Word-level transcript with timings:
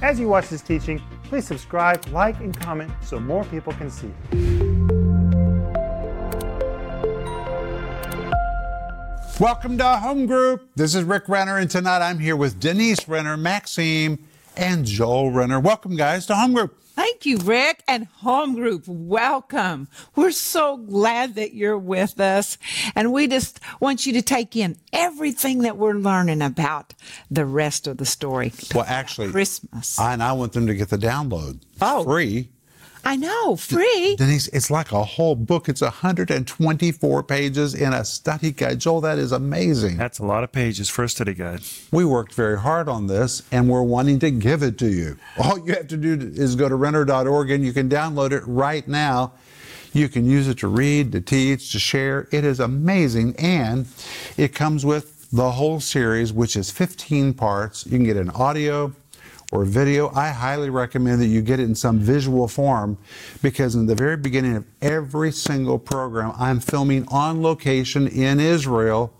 As 0.00 0.20
you 0.20 0.28
watch 0.28 0.48
this 0.48 0.62
teaching, 0.62 1.02
please 1.24 1.44
subscribe, 1.44 2.06
like, 2.08 2.38
and 2.38 2.58
comment 2.58 2.92
so 3.02 3.18
more 3.18 3.44
people 3.46 3.72
can 3.72 3.90
see. 3.90 4.12
Welcome 9.40 9.76
to 9.78 9.96
Home 9.96 10.26
Group. 10.26 10.68
This 10.76 10.94
is 10.94 11.02
Rick 11.02 11.28
Renner, 11.28 11.58
and 11.58 11.68
tonight 11.68 12.00
I'm 12.00 12.20
here 12.20 12.36
with 12.36 12.60
Denise 12.60 13.08
Renner, 13.08 13.36
Maxime, 13.36 14.24
and 14.56 14.84
Joel 14.84 15.32
Renner. 15.32 15.58
Welcome, 15.58 15.96
guys, 15.96 16.26
to 16.26 16.36
Home 16.36 16.54
Group. 16.54 16.80
Thank 16.98 17.26
you, 17.26 17.36
Rick 17.38 17.84
and 17.86 18.08
Home 18.22 18.56
Group. 18.56 18.82
Welcome. 18.88 19.86
We're 20.16 20.32
so 20.32 20.76
glad 20.78 21.36
that 21.36 21.54
you're 21.54 21.78
with 21.78 22.18
us. 22.18 22.58
And 22.96 23.12
we 23.12 23.28
just 23.28 23.60
want 23.78 24.04
you 24.04 24.12
to 24.14 24.20
take 24.20 24.56
in 24.56 24.76
everything 24.92 25.60
that 25.60 25.76
we're 25.76 25.94
learning 25.94 26.42
about 26.42 26.94
the 27.30 27.44
rest 27.44 27.86
of 27.86 27.98
the 27.98 28.04
story. 28.04 28.52
Well, 28.74 28.84
actually, 28.88 29.30
Christmas. 29.30 29.96
I, 29.96 30.12
and 30.12 30.20
I 30.24 30.32
want 30.32 30.54
them 30.54 30.66
to 30.66 30.74
get 30.74 30.88
the 30.88 30.98
download 30.98 31.60
Oh. 31.80 32.02
free. 32.02 32.50
I 33.04 33.16
know, 33.16 33.56
free. 33.56 34.16
Denise, 34.16 34.48
it's 34.48 34.70
like 34.70 34.92
a 34.92 35.04
whole 35.04 35.34
book. 35.34 35.68
It's 35.68 35.80
124 35.80 37.22
pages 37.22 37.74
in 37.74 37.92
a 37.92 38.04
study 38.04 38.52
guide. 38.52 38.80
Joel, 38.80 39.00
that 39.02 39.18
is 39.18 39.32
amazing. 39.32 39.96
That's 39.96 40.18
a 40.18 40.24
lot 40.24 40.44
of 40.44 40.52
pages 40.52 40.88
for 40.88 41.04
a 41.04 41.08
study 41.08 41.34
guide. 41.34 41.60
We 41.90 42.04
worked 42.04 42.34
very 42.34 42.58
hard 42.58 42.88
on 42.88 43.06
this 43.06 43.42
and 43.50 43.68
we're 43.68 43.82
wanting 43.82 44.18
to 44.20 44.30
give 44.30 44.62
it 44.62 44.78
to 44.78 44.88
you. 44.88 45.18
All 45.42 45.58
you 45.58 45.74
have 45.74 45.88
to 45.88 45.96
do 45.96 46.18
is 46.20 46.56
go 46.56 46.68
to 46.68 46.74
renner.org 46.74 47.50
and 47.50 47.64
you 47.64 47.72
can 47.72 47.88
download 47.88 48.32
it 48.32 48.42
right 48.46 48.86
now. 48.86 49.32
You 49.92 50.08
can 50.08 50.26
use 50.26 50.48
it 50.48 50.58
to 50.58 50.68
read, 50.68 51.12
to 51.12 51.20
teach, 51.20 51.72
to 51.72 51.78
share. 51.78 52.28
It 52.30 52.44
is 52.44 52.60
amazing 52.60 53.36
and 53.36 53.86
it 54.36 54.54
comes 54.54 54.84
with 54.84 55.30
the 55.30 55.52
whole 55.52 55.80
series, 55.80 56.32
which 56.32 56.56
is 56.56 56.70
15 56.70 57.34
parts. 57.34 57.84
You 57.86 57.92
can 57.92 58.04
get 58.04 58.16
an 58.16 58.30
audio 58.30 58.94
or 59.50 59.64
video. 59.64 60.10
I 60.14 60.28
highly 60.28 60.70
recommend 60.70 61.20
that 61.22 61.26
you 61.26 61.40
get 61.40 61.60
it 61.60 61.64
in 61.64 61.74
some 61.74 61.98
visual 61.98 62.48
form 62.48 62.98
because 63.42 63.74
in 63.74 63.86
the 63.86 63.94
very 63.94 64.16
beginning 64.16 64.56
of 64.56 64.64
every 64.82 65.32
single 65.32 65.78
program, 65.78 66.32
I'm 66.38 66.60
filming 66.60 67.06
on 67.08 67.42
location 67.42 68.06
in 68.06 68.40
Israel 68.40 69.12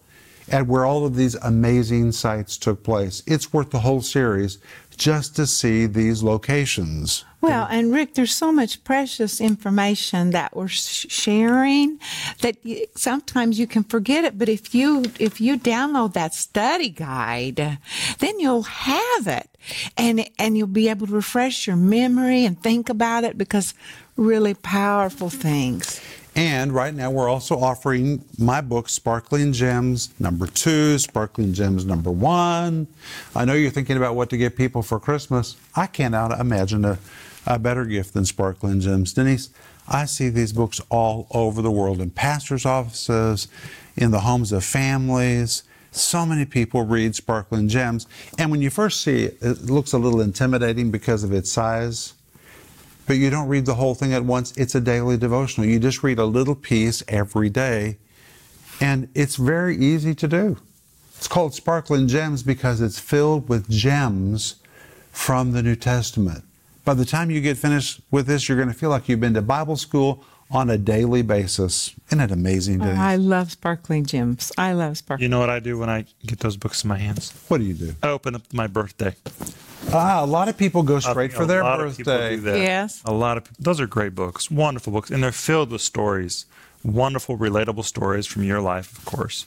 at 0.51 0.67
where 0.67 0.85
all 0.85 1.05
of 1.05 1.17
these 1.17 1.35
amazing 1.37 2.13
sites 2.13 2.57
took 2.57 2.83
place. 2.83 3.23
It's 3.27 3.53
worth 3.53 3.71
the 3.71 3.81
whole 3.81 4.03
series 4.03 4.59
just 4.99 5.37
to 5.37 5.47
see 5.47 5.87
these 5.87 6.23
locations. 6.23 7.25
Well, 7.41 7.69
and 7.71 7.95
Rick, 7.95 8.15
there's 8.15 8.35
so 8.35 8.51
much 8.51 8.83
precious 8.83 9.41
information 9.41 10.31
that 10.31 10.57
we're 10.57 10.67
sharing 10.67 12.01
that 12.41 12.57
sometimes 12.97 13.61
you 13.61 13.69
can 13.69 13.85
forget 13.85 14.25
it. 14.25 14.37
But 14.37 14.49
if 14.49 14.75
you 14.75 15.05
if 15.21 15.41
you 15.41 15.57
download 15.57 16.15
that 16.15 16.35
study 16.35 16.89
guide, 16.89 17.79
then 18.19 18.41
you'll 18.41 18.65
have 18.65 19.29
it, 19.29 19.49
and 19.97 20.29
and 20.37 20.59
you'll 20.59 20.67
be 20.67 20.89
able 20.89 21.07
to 21.07 21.13
refresh 21.13 21.69
your 21.69 21.77
memory 21.77 22.45
and 22.45 22.61
think 22.61 22.89
about 22.89 23.23
it 23.23 23.39
because 23.39 23.73
really 24.17 24.55
powerful 24.55 25.31
things. 25.31 26.01
And 26.39 26.73
right 26.73 26.95
now, 26.95 27.11
we're 27.11 27.29
also 27.29 27.59
offering 27.59 28.25
my 28.39 28.61
book, 28.61 28.89
Sparkling 28.89 29.53
Gems 29.53 30.11
number 30.21 30.47
two, 30.47 30.97
Sparkling 30.99 31.53
Gems 31.53 31.85
number 31.85 32.13
one. 32.13 32.87
I 33.35 33.45
know 33.45 33.55
you're 33.55 33.73
thinking 33.73 33.97
about 33.97 34.15
what 34.15 34.31
to 34.31 34.37
get 34.37 34.55
people 34.55 34.83
for 34.83 35.01
Christmas. 35.01 35.57
I 35.75 35.89
cannot 35.89 36.39
imagine 36.39 36.85
a, 36.85 37.01
a 37.45 37.59
better 37.59 37.85
gift 37.85 38.15
than 38.15 38.25
Sparkling 38.25 38.79
Gems. 38.79 39.15
Denise, 39.15 39.51
I 39.89 40.05
see 40.05 40.29
these 40.29 40.53
books 40.53 40.81
all 40.91 41.27
over 41.33 41.61
the 41.61 41.73
world 41.73 42.01
in 42.01 42.11
pastors' 42.11 42.65
offices, 42.65 43.49
in 43.97 44.13
the 44.13 44.21
homes 44.21 44.53
of 44.53 44.65
families. 44.65 45.65
So 45.91 46.25
many 46.25 46.45
people 46.45 46.85
read 46.85 47.17
Sparkling 47.17 47.67
Gems. 47.67 48.07
And 48.39 48.53
when 48.53 48.63
you 48.63 48.71
first 48.71 49.01
see 49.01 49.25
it, 49.25 49.39
it 49.41 49.63
looks 49.63 49.93
a 49.93 49.99
little 49.99 50.21
intimidating 50.21 50.93
because 50.93 51.25
of 51.25 51.33
its 51.33 51.51
size 51.51 52.15
but 53.09 53.17
you 53.17 53.31
don't 53.31 53.49
read 53.49 53.65
the 53.65 53.75
whole 53.75 53.95
thing 53.95 54.13
at 54.13 54.23
once. 54.23 54.55
It's 54.59 54.75
a 54.75 54.81
daily 54.81 55.17
devotional. 55.17 55.67
You 55.67 55.79
just 55.79 56.03
read 56.03 56.19
a 56.19 56.27
little 56.27 56.55
piece 56.55 57.03
every 57.09 57.49
day, 57.49 57.97
and 58.83 59.09
it's 59.15 59.37
very 59.37 59.77
easy 59.79 60.15
to 60.15 60.29
do. 60.29 60.59
It's 61.17 61.27
called 61.27 61.55
Sparkling 61.55 62.07
Gems 62.07 62.43
because 62.43 62.83
it's 62.83 63.01
filled 63.01 63.49
with 63.49 63.69
gems 63.71 64.57
from 65.11 65.53
the 65.53 65.63
New 65.63 65.75
Testament. 65.75 66.45
By 66.85 66.93
the 66.93 67.07
time 67.07 67.31
you 67.31 67.41
get 67.41 67.57
finished 67.57 68.03
with 68.11 68.27
this, 68.27 68.47
you're 68.47 68.59
going 68.59 68.69
to 68.69 68.75
feel 68.75 68.91
like 68.91 69.09
you've 69.09 69.21
been 69.21 69.35
to 69.35 69.43
Bible 69.43 69.77
school 69.77 70.23
on 70.51 70.71
a 70.71 70.79
daily 70.79 71.23
basis. 71.23 71.95
Isn't 72.09 72.21
it 72.21 72.31
amazing? 72.31 72.83
Oh, 72.83 72.91
I 72.91 73.17
love 73.17 73.53
sparkling 73.53 74.07
gems. 74.07 74.51
I 74.57 74.73
love 74.73 74.97
sparkling. 74.99 75.23
You 75.25 75.29
know 75.29 75.41
what 75.41 75.51
I 75.51 75.61
do 75.61 75.79
when 75.79 75.91
I 75.91 76.07
get 76.27 76.41
those 76.41 76.57
books 76.57 76.85
in 76.85 76.89
my 76.89 76.99
hands? 76.99 77.33
what 77.49 77.59
do 77.59 77.65
you 77.65 77.75
do? 77.75 77.95
I 78.03 78.09
open 78.09 78.35
up 78.35 78.43
my 78.53 78.67
birthday. 78.67 79.15
Ah, 79.93 80.23
a 80.23 80.27
lot 80.27 80.49
of 80.49 80.57
people 80.57 80.83
go 80.83 80.99
straight 81.01 81.31
think 81.31 81.33
for 81.33 81.43
a 81.45 81.47
their 81.47 81.63
lot 81.63 81.81
of 81.81 81.97
people 81.97 82.13
birthday. 82.13 82.37
do 82.37 82.43
that. 82.43 82.59
Yes. 82.59 83.03
A 83.05 83.13
lot 83.13 83.37
of 83.37 83.45
people. 83.45 83.57
Those 83.61 83.81
are 83.81 83.87
great 83.87 84.15
books, 84.15 84.51
wonderful 84.51 84.93
books, 84.93 85.11
and 85.11 85.23
they're 85.23 85.33
filled 85.33 85.71
with 85.71 85.81
stories, 85.83 86.47
wonderful, 86.85 87.39
relatable 87.39 87.85
stories 87.85 88.27
from 88.27 88.43
your 88.43 88.61
life, 88.61 88.97
of 88.99 89.05
course. 89.05 89.47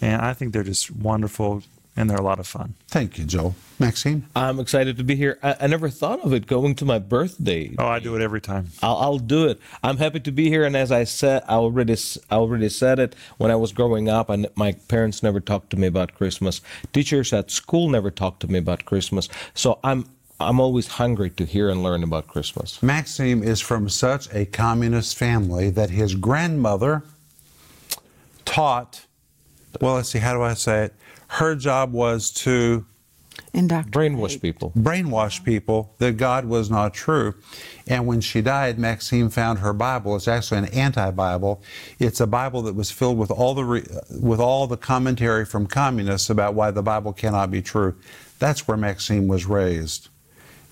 And 0.00 0.20
I 0.22 0.32
think 0.34 0.52
they're 0.52 0.62
just 0.64 0.90
wonderful, 0.90 1.62
and 1.98 2.08
they're 2.08 2.16
a 2.16 2.22
lot 2.22 2.38
of 2.38 2.46
fun. 2.46 2.74
Thank 2.86 3.18
you, 3.18 3.24
Joel. 3.24 3.56
Maxime? 3.80 4.24
I'm 4.36 4.60
excited 4.60 4.96
to 4.98 5.04
be 5.04 5.16
here. 5.16 5.36
I, 5.42 5.56
I 5.62 5.66
never 5.66 5.88
thought 5.90 6.20
of 6.24 6.32
it 6.32 6.46
going 6.46 6.76
to 6.76 6.84
my 6.84 7.00
birthday. 7.00 7.74
Oh, 7.76 7.86
I 7.88 7.98
do 7.98 8.14
it 8.14 8.22
every 8.22 8.40
time. 8.40 8.68
I'll, 8.82 8.96
I'll 8.96 9.18
do 9.18 9.48
it. 9.48 9.58
I'm 9.82 9.96
happy 9.96 10.20
to 10.20 10.30
be 10.30 10.48
here, 10.48 10.64
and 10.64 10.76
as 10.76 10.92
I 10.92 11.02
said, 11.02 11.42
I 11.48 11.54
already 11.54 11.94
s- 11.94 12.16
I 12.30 12.36
already 12.36 12.68
said 12.68 13.00
it 13.00 13.16
when 13.38 13.50
I 13.50 13.56
was 13.56 13.72
growing 13.72 14.08
up. 14.08 14.30
And 14.30 14.46
my 14.54 14.72
parents 14.86 15.24
never 15.24 15.40
talked 15.40 15.70
to 15.70 15.76
me 15.76 15.88
about 15.88 16.14
Christmas. 16.14 16.60
Teachers 16.92 17.32
at 17.32 17.50
school 17.50 17.88
never 17.90 18.12
talked 18.12 18.40
to 18.40 18.48
me 18.48 18.58
about 18.60 18.84
Christmas. 18.84 19.28
So 19.54 19.80
I'm 19.82 20.06
I'm 20.40 20.60
always 20.60 20.86
hungry 20.86 21.30
to 21.30 21.44
hear 21.44 21.68
and 21.68 21.82
learn 21.82 22.04
about 22.04 22.28
Christmas. 22.28 22.80
Maxime 22.80 23.42
is 23.42 23.60
from 23.60 23.88
such 23.88 24.32
a 24.32 24.44
communist 24.46 25.16
family 25.18 25.68
that 25.70 25.90
his 25.90 26.14
grandmother 26.14 27.02
taught, 28.44 29.04
well, 29.80 29.94
let's 29.96 30.10
see, 30.10 30.20
how 30.20 30.32
do 30.34 30.42
I 30.42 30.54
say 30.54 30.84
it? 30.84 30.94
Her 31.28 31.54
job 31.54 31.92
was 31.92 32.30
to 32.32 32.84
Indoctrinate. 33.54 34.18
Brainwash 34.18 34.40
people. 34.40 34.72
brainwash 34.76 35.44
people 35.44 35.94
that 35.98 36.16
God 36.16 36.44
was 36.44 36.70
not 36.70 36.92
true. 36.92 37.34
And 37.86 38.06
when 38.06 38.20
she 38.20 38.42
died, 38.42 38.78
Maxime 38.78 39.30
found 39.30 39.60
her 39.60 39.72
Bible. 39.72 40.16
It's 40.16 40.26
actually 40.28 40.58
an 40.58 40.64
anti-Bible. 40.66 41.62
It's 41.98 42.20
a 42.20 42.26
Bible 42.26 42.62
that 42.62 42.74
was 42.74 42.90
filled 42.90 43.16
with 43.16 43.30
all 43.30 43.54
the 43.54 43.64
re- 43.64 43.86
with 44.20 44.40
all 44.40 44.66
the 44.66 44.76
commentary 44.76 45.44
from 45.44 45.66
communists 45.66 46.28
about 46.30 46.54
why 46.54 46.70
the 46.72 46.82
Bible 46.82 47.12
cannot 47.12 47.50
be 47.50 47.62
true. 47.62 47.94
That's 48.38 48.66
where 48.66 48.76
Maxime 48.76 49.28
was 49.28 49.46
raised 49.46 50.08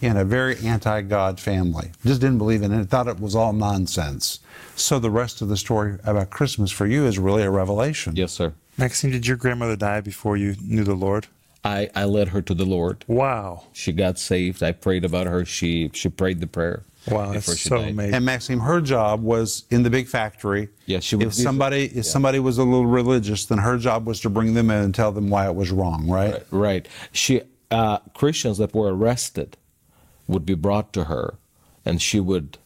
in 0.01 0.17
a 0.17 0.25
very 0.25 0.59
anti-God 0.59 1.41
family. 1.41 1.91
Just 2.05 2.21
didn't 2.21 2.39
believe 2.39 2.63
in 2.63 2.73
it. 2.73 2.89
Thought 2.89 3.09
it 3.09 3.21
was 3.21 3.35
all 3.35 3.53
nonsense. 3.53 4.41
So 4.75 4.99
the 4.99 5.11
rest 5.11 5.41
of 5.41 5.49
the 5.49 5.57
story 5.57 5.99
about 6.05 6.31
Christmas 6.31 6.71
for 6.71 6.87
you 6.87 7.07
is 7.07 7.19
really 7.19 7.43
a 7.43 7.51
revelation. 7.51 8.15
Yes, 8.17 8.33
sir. 8.33 8.53
Maxime, 8.79 9.11
did 9.11 9.27
your 9.27 9.37
grandmother 9.37 9.77
die 9.77 10.01
before 10.01 10.37
you 10.37 10.57
knew 10.63 10.85
the 10.85 10.95
Lord? 10.95 11.27
I, 11.65 11.91
I 11.95 12.05
led 12.05 12.29
her 12.29 12.43
to 12.43 12.55
the 12.55 12.65
Lord. 12.65 13.05
Wow. 13.09 13.65
She 13.73 13.93
got 13.93 14.19
saved. 14.19 14.63
I 14.63 14.73
prayed 14.73 15.05
about 15.05 15.27
her. 15.27 15.45
She 15.45 15.91
she 15.93 16.09
prayed 16.09 16.41
the 16.41 16.47
prayer. 16.47 16.85
Wow, 17.09 17.33
before 17.33 17.35
that's 17.35 17.57
she 17.57 17.69
so 17.69 17.79
died. 17.79 17.91
amazing. 17.91 18.15
And 18.15 18.25
Maxime, 18.25 18.61
her 18.61 18.81
job 18.81 19.23
was 19.23 19.65
in 19.71 19.83
the 19.83 19.91
big 19.91 20.07
factory. 20.09 20.69
Yeah, 20.87 21.01
she 21.01 21.17
was. 21.17 21.27
If 21.27 21.35
somebody, 21.35 21.85
if 21.87 21.95
yeah. 21.97 22.03
somebody 22.03 22.39
was 22.39 22.59
a 22.59 22.65
little 22.65 22.87
religious, 22.87 23.47
then 23.47 23.59
her 23.59 23.79
job 23.79 24.07
was 24.07 24.21
to 24.21 24.31
bring 24.31 24.55
them 24.55 24.71
in 24.71 24.83
and 24.83 24.95
tell 24.95 25.13
them 25.13 25.29
why 25.31 25.47
it 25.47 25.55
was 25.55 25.71
wrong, 25.71 26.09
right? 26.09 26.33
Right, 26.33 26.47
right. 26.51 26.89
She 27.13 27.43
uh, 27.71 27.99
Christians 28.15 28.59
that 28.59 28.75
were 28.75 28.95
arrested 28.95 29.57
would 30.29 30.47
be 30.47 30.55
brought 30.55 30.93
to 30.95 31.05
her, 31.05 31.35
and 31.85 32.03
she 32.03 32.21
would 32.21 32.59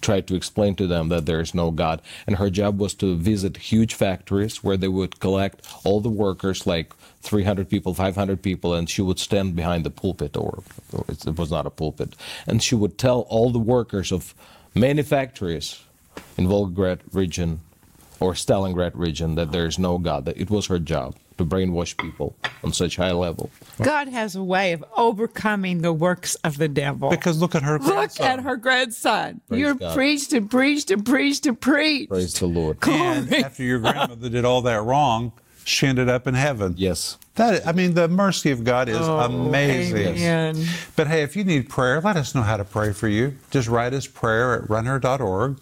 try 0.00 0.20
to 0.20 0.34
explain 0.34 0.74
to 0.76 0.86
them 0.86 1.08
that 1.08 1.26
there 1.26 1.40
is 1.40 1.54
no 1.54 1.70
God. 1.70 2.00
And 2.26 2.36
her 2.36 2.50
job 2.50 2.78
was 2.78 2.94
to 2.94 3.16
visit 3.16 3.56
huge 3.56 3.94
factories 3.94 4.64
where 4.64 4.76
they 4.76 4.88
would 4.88 5.20
collect 5.20 5.66
all 5.84 6.00
the 6.00 6.08
workers, 6.08 6.66
like 6.66 6.94
300 7.22 7.68
people, 7.68 7.94
500 7.94 8.42
people, 8.42 8.74
and 8.74 8.88
she 8.88 9.02
would 9.02 9.18
stand 9.18 9.54
behind 9.54 9.84
the 9.84 9.90
pulpit, 9.90 10.36
or, 10.36 10.62
or 10.92 11.04
it 11.08 11.26
it 11.26 11.38
was 11.38 11.50
not 11.50 11.66
a 11.66 11.70
pulpit, 11.70 12.16
and 12.46 12.62
she 12.62 12.74
would 12.74 12.98
tell 12.98 13.20
all 13.28 13.50
the 13.50 13.58
workers 13.58 14.12
of 14.12 14.34
many 14.74 15.02
factories 15.02 15.80
in 16.36 16.46
Volgograd 16.46 17.00
region 17.12 17.60
or 18.22 18.32
Stalingrad 18.34 18.92
region 18.94 19.34
that 19.34 19.52
there 19.52 19.66
is 19.66 19.78
no 19.78 19.98
God. 19.98 20.24
That 20.24 20.36
it 20.36 20.50
was 20.50 20.66
her 20.66 20.78
job 20.78 21.16
to 21.38 21.44
brainwash 21.44 21.96
people 21.96 22.36
on 22.62 22.72
such 22.72 22.96
high 22.96 23.12
level. 23.12 23.50
God 23.82 24.08
has 24.08 24.36
a 24.36 24.42
way 24.42 24.72
of 24.72 24.84
overcoming 24.96 25.82
the 25.82 25.92
works 25.92 26.34
of 26.36 26.58
the 26.58 26.68
devil. 26.68 27.10
Because 27.10 27.38
look 27.38 27.54
at 27.54 27.62
her 27.62 27.78
Look 27.78 27.94
grandson. 27.94 28.26
at 28.26 28.40
her 28.40 28.56
grandson. 28.56 29.40
Praise 29.48 29.60
You're 29.60 29.74
God. 29.74 29.94
preached 29.94 30.32
and 30.32 30.50
preached 30.50 30.90
and 30.90 31.04
preached 31.04 31.46
and 31.46 31.60
preached. 31.60 32.10
Praise 32.10 32.34
the 32.34 32.46
Lord. 32.46 32.78
And 32.86 33.32
after 33.34 33.62
your 33.62 33.78
grandmother 33.78 34.28
did 34.28 34.44
all 34.44 34.62
that 34.62 34.82
wrong, 34.82 35.32
she 35.64 35.86
ended 35.86 36.08
up 36.08 36.26
in 36.26 36.34
heaven. 36.34 36.74
Yes. 36.76 37.18
That 37.36 37.66
I 37.66 37.72
mean, 37.72 37.94
the 37.94 38.08
mercy 38.08 38.50
of 38.50 38.64
God 38.64 38.88
is 38.88 38.96
oh, 38.98 39.20
amazing. 39.20 40.06
Oh, 40.06 40.10
Amen. 40.10 40.66
But 40.96 41.06
hey, 41.06 41.22
if 41.22 41.34
you 41.34 41.44
need 41.44 41.68
prayer, 41.68 42.00
let 42.00 42.16
us 42.16 42.34
know 42.34 42.42
how 42.42 42.56
to 42.56 42.64
pray 42.64 42.92
for 42.92 43.08
you. 43.08 43.36
Just 43.50 43.68
write 43.68 43.94
us 43.94 44.06
prayer 44.06 44.62
at 44.62 44.68
renner.org, 44.68 45.58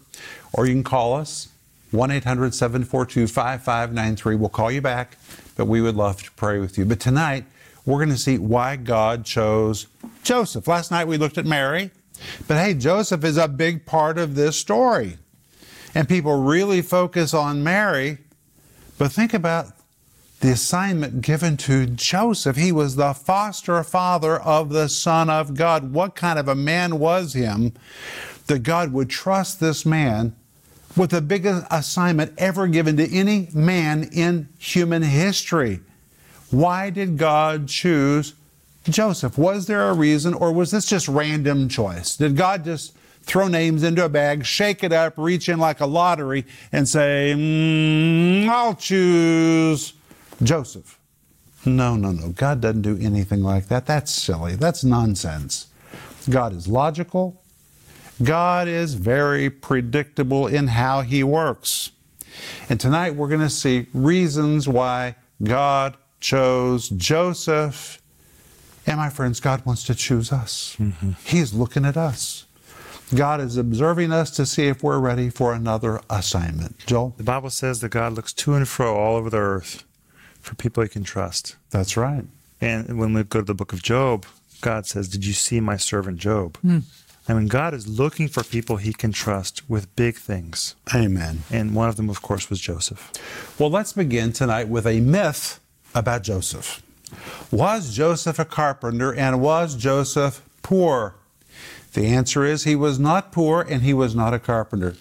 or 0.53 0.65
you 0.65 0.73
can 0.73 0.83
call 0.83 1.13
us 1.13 1.47
1 1.91 2.11
800 2.11 2.53
742 2.53 3.27
5593. 3.27 4.35
We'll 4.35 4.49
call 4.49 4.71
you 4.71 4.81
back, 4.81 5.17
but 5.55 5.65
we 5.65 5.81
would 5.81 5.95
love 5.95 6.23
to 6.23 6.31
pray 6.31 6.59
with 6.59 6.77
you. 6.77 6.85
But 6.85 6.99
tonight, 6.99 7.45
we're 7.85 7.97
going 7.97 8.09
to 8.09 8.17
see 8.17 8.37
why 8.37 8.75
God 8.77 9.25
chose 9.25 9.87
Joseph. 10.23 10.67
Last 10.67 10.91
night 10.91 11.07
we 11.07 11.17
looked 11.17 11.37
at 11.37 11.45
Mary, 11.45 11.91
but 12.47 12.57
hey, 12.57 12.73
Joseph 12.73 13.23
is 13.23 13.37
a 13.37 13.47
big 13.47 13.85
part 13.85 14.17
of 14.17 14.35
this 14.35 14.55
story. 14.55 15.17
And 15.93 16.07
people 16.07 16.41
really 16.41 16.81
focus 16.81 17.33
on 17.33 17.63
Mary, 17.63 18.19
but 18.97 19.11
think 19.11 19.33
about 19.33 19.67
the 20.39 20.51
assignment 20.51 21.21
given 21.21 21.57
to 21.57 21.85
Joseph. 21.85 22.55
He 22.55 22.71
was 22.71 22.95
the 22.95 23.13
foster 23.13 23.83
father 23.83 24.39
of 24.39 24.69
the 24.69 24.89
Son 24.89 25.29
of 25.29 25.53
God. 25.53 25.93
What 25.93 26.15
kind 26.15 26.39
of 26.39 26.47
a 26.47 26.55
man 26.55 26.97
was 26.97 27.33
him 27.33 27.73
that 28.47 28.59
God 28.59 28.93
would 28.93 29.09
trust 29.09 29.59
this 29.59 29.85
man 29.85 30.35
with 30.95 31.11
the 31.11 31.21
biggest 31.21 31.65
assignment 31.71 32.33
ever 32.37 32.67
given 32.67 32.97
to 32.97 33.15
any 33.15 33.49
man 33.53 34.09
in 34.11 34.49
human 34.57 35.01
history? 35.01 35.79
Why 36.49 36.89
did 36.89 37.17
God 37.17 37.67
choose 37.67 38.33
Joseph? 38.83 39.37
Was 39.37 39.67
there 39.67 39.89
a 39.89 39.93
reason, 39.93 40.33
or 40.33 40.51
was 40.51 40.71
this 40.71 40.85
just 40.85 41.07
random 41.07 41.69
choice? 41.69 42.15
Did 42.17 42.35
God 42.35 42.65
just 42.65 42.93
throw 43.23 43.47
names 43.47 43.83
into 43.83 44.03
a 44.03 44.09
bag, 44.09 44.45
shake 44.45 44.83
it 44.83 44.91
up, 44.91 45.13
reach 45.17 45.47
in 45.47 45.59
like 45.59 45.79
a 45.79 45.85
lottery, 45.85 46.45
and 46.71 46.87
say, 46.87 47.33
mm, 47.35 48.47
I'll 48.47 48.75
choose 48.75 49.93
Joseph. 50.43 50.99
No, 51.65 51.95
no, 51.95 52.11
no. 52.11 52.29
God 52.29 52.61
doesn't 52.61 52.81
do 52.81 52.97
anything 52.99 53.43
like 53.43 53.67
that. 53.67 53.85
That's 53.85 54.11
silly. 54.11 54.55
That's 54.55 54.83
nonsense. 54.83 55.67
God 56.29 56.53
is 56.53 56.67
logical. 56.67 57.40
God 58.23 58.67
is 58.67 58.93
very 58.93 59.49
predictable 59.49 60.47
in 60.47 60.67
how 60.67 61.01
He 61.01 61.23
works. 61.23 61.91
And 62.69 62.79
tonight 62.79 63.15
we're 63.15 63.27
going 63.27 63.41
to 63.41 63.49
see 63.49 63.87
reasons 63.93 64.67
why 64.67 65.15
God 65.43 65.97
chose 66.19 66.89
Joseph. 66.89 68.01
And 68.85 68.97
my 68.97 69.09
friends, 69.09 69.39
God 69.39 69.65
wants 69.65 69.83
to 69.85 69.95
choose 69.95 70.31
us. 70.31 70.75
Mm-hmm. 70.79 71.11
He's 71.23 71.53
looking 71.53 71.85
at 71.85 71.97
us. 71.97 72.45
God 73.13 73.41
is 73.41 73.57
observing 73.57 74.11
us 74.11 74.31
to 74.31 74.45
see 74.45 74.67
if 74.67 74.81
we're 74.81 74.99
ready 74.99 75.29
for 75.29 75.53
another 75.53 76.01
assignment. 76.09 76.77
Joel? 76.85 77.13
The 77.17 77.23
Bible 77.23 77.49
says 77.49 77.81
that 77.81 77.89
God 77.89 78.13
looks 78.13 78.31
to 78.33 78.53
and 78.53 78.67
fro 78.67 78.95
all 78.95 79.17
over 79.17 79.29
the 79.29 79.37
earth 79.37 79.83
for 80.39 80.55
people 80.55 80.81
he 80.81 80.89
can 80.89 81.03
trust. 81.03 81.57
That's 81.71 81.97
right. 81.97 82.23
And 82.61 82.97
when 82.97 83.13
we 83.13 83.23
go 83.23 83.39
to 83.39 83.45
the 83.45 83.53
book 83.53 83.73
of 83.73 83.83
Job, 83.83 84.25
God 84.61 84.85
says, 84.85 85.09
Did 85.09 85.25
you 85.25 85.33
see 85.33 85.59
my 85.59 85.75
servant 85.75 86.19
Job? 86.19 86.57
Mm. 86.63 86.83
I 87.27 87.33
mean, 87.33 87.47
God 87.47 87.73
is 87.73 87.87
looking 87.87 88.27
for 88.27 88.43
people 88.43 88.77
he 88.77 88.93
can 88.93 89.11
trust 89.11 89.69
with 89.69 89.95
big 89.95 90.15
things. 90.15 90.75
Amen. 90.93 91.43
And 91.51 91.75
one 91.75 91.87
of 91.87 91.95
them, 91.95 92.09
of 92.09 92.21
course, 92.21 92.49
was 92.49 92.59
Joseph. 92.59 93.11
Well, 93.59 93.69
let's 93.69 93.93
begin 93.93 94.33
tonight 94.33 94.67
with 94.67 94.87
a 94.87 94.99
myth 94.99 95.59
about 95.93 96.23
Joseph. 96.23 96.81
Was 97.51 97.93
Joseph 97.93 98.39
a 98.39 98.45
carpenter 98.45 99.13
and 99.13 99.41
was 99.41 99.75
Joseph 99.75 100.41
poor? 100.63 101.15
The 101.93 102.07
answer 102.07 102.45
is 102.45 102.63
he 102.63 102.75
was 102.75 102.97
not 102.99 103.31
poor 103.31 103.61
and 103.61 103.81
he 103.81 103.93
was 103.93 104.15
not 104.15 104.33
a 104.33 104.39
carpenter. 104.39 104.95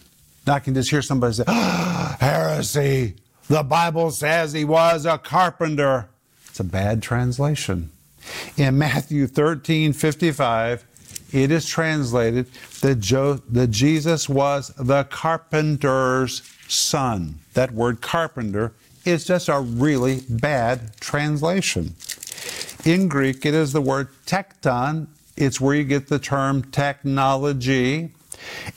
Now 0.46 0.54
I 0.54 0.60
can 0.60 0.74
just 0.74 0.90
hear 0.90 1.02
somebody 1.02 1.34
say, 1.34 1.44
ah, 1.46 2.16
heresy. 2.20 3.16
The 3.48 3.62
Bible 3.62 4.10
says 4.10 4.52
he 4.52 4.64
was 4.64 5.06
a 5.06 5.18
carpenter. 5.18 6.08
It's 6.46 6.60
a 6.60 6.64
bad 6.64 7.02
translation. 7.02 7.90
In 8.56 8.76
Matthew 8.78 9.26
13 9.26 9.92
55, 9.92 10.84
it 11.32 11.50
is 11.50 11.66
translated 11.66 12.46
that, 12.80 13.00
jo- 13.00 13.40
that 13.48 13.70
Jesus 13.70 14.28
was 14.28 14.68
the 14.78 15.04
carpenter's 15.04 16.42
son. 16.68 17.38
That 17.54 17.72
word 17.72 18.00
carpenter 18.00 18.72
is 19.04 19.24
just 19.24 19.48
a 19.48 19.60
really 19.60 20.20
bad 20.28 20.96
translation. 21.00 21.94
In 22.84 23.08
Greek, 23.08 23.44
it 23.44 23.54
is 23.54 23.72
the 23.72 23.80
word 23.80 24.08
tekton. 24.26 25.08
It's 25.36 25.60
where 25.60 25.74
you 25.74 25.84
get 25.84 26.08
the 26.08 26.18
term 26.18 26.62
technology. 26.70 28.12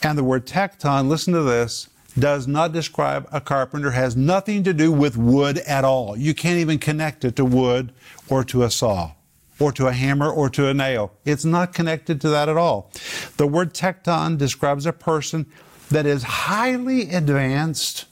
And 0.01 0.17
the 0.17 0.23
word 0.23 0.45
tekton, 0.45 1.07
listen 1.07 1.33
to 1.33 1.43
this, 1.43 1.89
does 2.17 2.47
not 2.47 2.73
describe 2.73 3.27
a 3.31 3.41
carpenter, 3.41 3.91
has 3.91 4.15
nothing 4.15 4.63
to 4.63 4.73
do 4.73 4.91
with 4.91 5.17
wood 5.17 5.57
at 5.59 5.83
all. 5.83 6.15
You 6.17 6.33
can't 6.33 6.59
even 6.59 6.79
connect 6.79 7.25
it 7.25 7.35
to 7.37 7.45
wood 7.45 7.91
or 8.29 8.43
to 8.45 8.63
a 8.63 8.69
saw 8.69 9.11
or 9.59 9.71
to 9.71 9.87
a 9.87 9.93
hammer 9.93 10.29
or 10.29 10.49
to 10.49 10.67
a 10.67 10.73
nail. 10.73 11.11
It's 11.25 11.45
not 11.45 11.73
connected 11.73 12.19
to 12.21 12.29
that 12.29 12.49
at 12.49 12.57
all. 12.57 12.91
The 13.37 13.47
word 13.47 13.73
tekton 13.73 14.37
describes 14.37 14.85
a 14.85 14.93
person 14.93 15.45
that 15.89 16.05
is 16.05 16.23
highly 16.23 17.09
advanced 17.11 18.05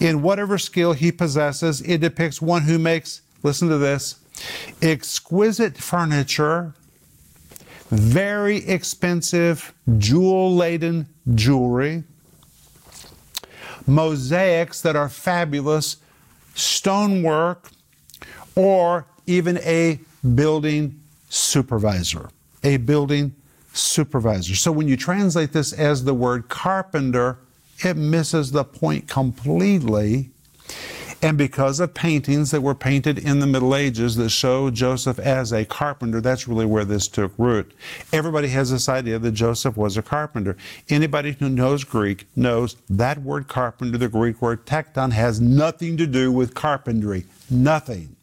in 0.00 0.22
whatever 0.22 0.58
skill 0.58 0.92
he 0.92 1.12
possesses. 1.12 1.80
It 1.82 1.98
depicts 1.98 2.40
one 2.40 2.62
who 2.62 2.78
makes, 2.78 3.22
listen 3.42 3.68
to 3.68 3.78
this, 3.78 4.16
exquisite 4.80 5.76
furniture, 5.76 6.74
very 7.90 8.58
expensive 8.68 9.74
jewel 9.98 10.54
laden 10.54 11.06
jewelry, 11.34 12.04
mosaics 13.86 14.80
that 14.82 14.96
are 14.96 15.08
fabulous, 15.08 15.96
stonework, 16.54 17.70
or 18.54 19.06
even 19.26 19.58
a 19.58 20.00
building 20.34 21.00
supervisor. 21.28 22.30
A 22.62 22.76
building 22.78 23.34
supervisor. 23.72 24.54
So 24.54 24.72
when 24.72 24.88
you 24.88 24.96
translate 24.96 25.52
this 25.52 25.72
as 25.72 26.04
the 26.04 26.14
word 26.14 26.48
carpenter, 26.48 27.38
it 27.84 27.96
misses 27.96 28.50
the 28.50 28.64
point 28.64 29.08
completely 29.08 30.30
and 31.22 31.36
because 31.36 31.80
of 31.80 31.92
paintings 31.92 32.50
that 32.50 32.62
were 32.62 32.74
painted 32.74 33.18
in 33.18 33.40
the 33.40 33.46
Middle 33.46 33.76
Ages 33.76 34.16
that 34.16 34.30
show 34.30 34.70
Joseph 34.70 35.18
as 35.18 35.52
a 35.52 35.66
carpenter, 35.66 36.20
that's 36.20 36.48
really 36.48 36.64
where 36.64 36.84
this 36.84 37.08
took 37.08 37.32
root. 37.36 37.74
Everybody 38.10 38.48
has 38.48 38.70
this 38.70 38.88
idea 38.88 39.18
that 39.18 39.32
Joseph 39.32 39.76
was 39.76 39.98
a 39.98 40.02
carpenter. 40.02 40.56
Anybody 40.88 41.36
who 41.38 41.50
knows 41.50 41.84
Greek 41.84 42.26
knows 42.36 42.76
that 42.88 43.18
word 43.18 43.48
carpenter, 43.48 43.98
the 43.98 44.08
Greek 44.08 44.40
word 44.40 44.64
tekton, 44.64 45.12
has 45.12 45.40
nothing 45.42 45.98
to 45.98 46.06
do 46.06 46.32
with 46.32 46.54
carpentry. 46.54 47.26
Nothing. 47.50 48.16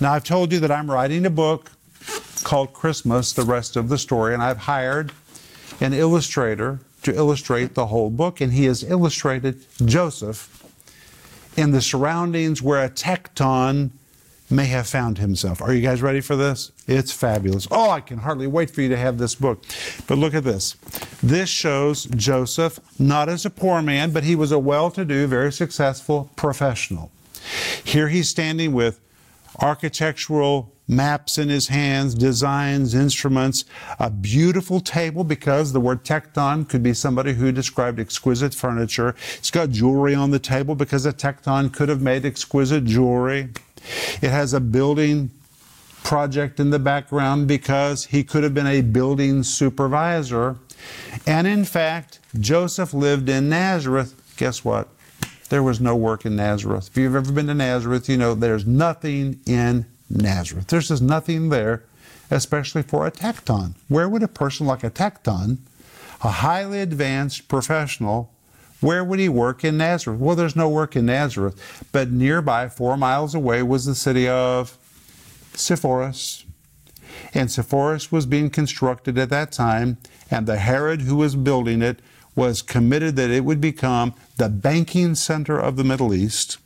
Now, 0.00 0.12
I've 0.12 0.24
told 0.24 0.52
you 0.52 0.60
that 0.60 0.70
I'm 0.70 0.90
writing 0.90 1.26
a 1.26 1.30
book 1.30 1.70
called 2.44 2.72
Christmas, 2.72 3.32
the 3.32 3.42
rest 3.42 3.76
of 3.76 3.88
the 3.88 3.98
story, 3.98 4.34
and 4.34 4.42
I've 4.42 4.58
hired 4.58 5.12
an 5.80 5.92
illustrator 5.92 6.80
to 7.02 7.14
illustrate 7.14 7.74
the 7.74 7.86
whole 7.86 8.10
book, 8.10 8.40
and 8.40 8.52
he 8.52 8.64
has 8.64 8.82
illustrated 8.82 9.64
Joseph 9.84 10.54
in 11.56 11.72
the 11.72 11.80
surroundings 11.80 12.62
where 12.62 12.84
a 12.84 12.88
tekton 12.88 13.90
may 14.50 14.66
have 14.66 14.86
found 14.86 15.18
himself. 15.18 15.60
Are 15.60 15.74
you 15.74 15.82
guys 15.82 16.00
ready 16.00 16.20
for 16.20 16.36
this? 16.36 16.72
It's 16.86 17.12
fabulous. 17.12 17.68
Oh, 17.70 17.90
I 17.90 18.00
can 18.00 18.18
hardly 18.18 18.46
wait 18.46 18.70
for 18.70 18.80
you 18.80 18.88
to 18.88 18.96
have 18.96 19.18
this 19.18 19.34
book. 19.34 19.62
But 20.06 20.18
look 20.18 20.34
at 20.34 20.44
this. 20.44 20.74
This 21.22 21.48
shows 21.48 22.04
Joseph 22.04 22.80
not 22.98 23.28
as 23.28 23.44
a 23.44 23.50
poor 23.50 23.82
man, 23.82 24.10
but 24.10 24.24
he 24.24 24.34
was 24.34 24.52
a 24.52 24.58
well 24.58 24.90
to 24.92 25.04
do, 25.04 25.26
very 25.26 25.52
successful 25.52 26.30
professional. 26.36 27.10
Here 27.84 28.08
he's 28.08 28.28
standing 28.28 28.72
with 28.72 29.00
architectural 29.58 30.72
maps 30.88 31.36
in 31.36 31.50
his 31.50 31.68
hands, 31.68 32.14
designs, 32.14 32.94
instruments, 32.94 33.66
a 33.98 34.10
beautiful 34.10 34.80
table 34.80 35.22
because 35.22 35.72
the 35.72 35.80
word 35.80 36.02
tekton 36.02 36.66
could 36.66 36.82
be 36.82 36.94
somebody 36.94 37.34
who 37.34 37.52
described 37.52 38.00
exquisite 38.00 38.54
furniture. 38.54 39.14
It's 39.36 39.50
got 39.50 39.70
jewelry 39.70 40.14
on 40.14 40.30
the 40.30 40.38
table 40.38 40.74
because 40.74 41.04
a 41.04 41.12
tekton 41.12 41.72
could 41.72 41.90
have 41.90 42.00
made 42.00 42.24
exquisite 42.24 42.84
jewelry. 42.84 43.50
It 44.22 44.30
has 44.30 44.54
a 44.54 44.60
building 44.60 45.30
project 46.02 46.58
in 46.58 46.70
the 46.70 46.78
background 46.78 47.46
because 47.48 48.06
he 48.06 48.24
could 48.24 48.42
have 48.42 48.54
been 48.54 48.66
a 48.66 48.80
building 48.80 49.42
supervisor. 49.42 50.56
And 51.26 51.46
in 51.46 51.64
fact, 51.64 52.20
Joseph 52.40 52.94
lived 52.94 53.28
in 53.28 53.50
Nazareth. 53.50 54.14
Guess 54.36 54.64
what? 54.64 54.88
There 55.48 55.62
was 55.62 55.80
no 55.80 55.96
work 55.96 56.26
in 56.26 56.36
Nazareth. 56.36 56.88
If 56.88 56.96
you've 56.96 57.16
ever 57.16 57.32
been 57.32 57.46
to 57.46 57.54
Nazareth, 57.54 58.08
you 58.08 58.16
know 58.16 58.34
there's 58.34 58.66
nothing 58.66 59.40
in 59.46 59.86
Nazareth. 60.10 60.66
There's 60.68 60.88
just 60.88 61.02
nothing 61.02 61.48
there, 61.48 61.84
especially 62.30 62.82
for 62.82 63.06
a 63.06 63.10
tekton. 63.10 63.74
Where 63.88 64.08
would 64.08 64.22
a 64.22 64.28
person 64.28 64.66
like 64.66 64.84
a 64.84 64.90
tekton, 64.90 65.58
a 66.22 66.30
highly 66.30 66.80
advanced 66.80 67.48
professional, 67.48 68.32
where 68.80 69.02
would 69.02 69.18
he 69.18 69.28
work 69.28 69.64
in 69.64 69.78
Nazareth? 69.78 70.20
Well, 70.20 70.36
there's 70.36 70.54
no 70.54 70.68
work 70.68 70.94
in 70.94 71.06
Nazareth, 71.06 71.86
but 71.90 72.10
nearby, 72.10 72.68
four 72.68 72.96
miles 72.96 73.34
away, 73.34 73.62
was 73.62 73.86
the 73.86 73.94
city 73.94 74.28
of 74.28 74.76
Sepphoris. 75.54 76.44
And 77.34 77.50
Sepphoris 77.50 78.12
was 78.12 78.26
being 78.26 78.50
constructed 78.50 79.18
at 79.18 79.30
that 79.30 79.50
time, 79.50 79.96
and 80.30 80.46
the 80.46 80.58
Herod 80.58 81.02
who 81.02 81.16
was 81.16 81.34
building 81.34 81.82
it 81.82 82.00
was 82.36 82.62
committed 82.62 83.16
that 83.16 83.30
it 83.30 83.44
would 83.44 83.60
become 83.60 84.14
the 84.38 84.48
banking 84.48 85.14
center 85.14 85.58
of 85.58 85.76
the 85.76 85.84
Middle 85.84 86.14
East 86.14 86.58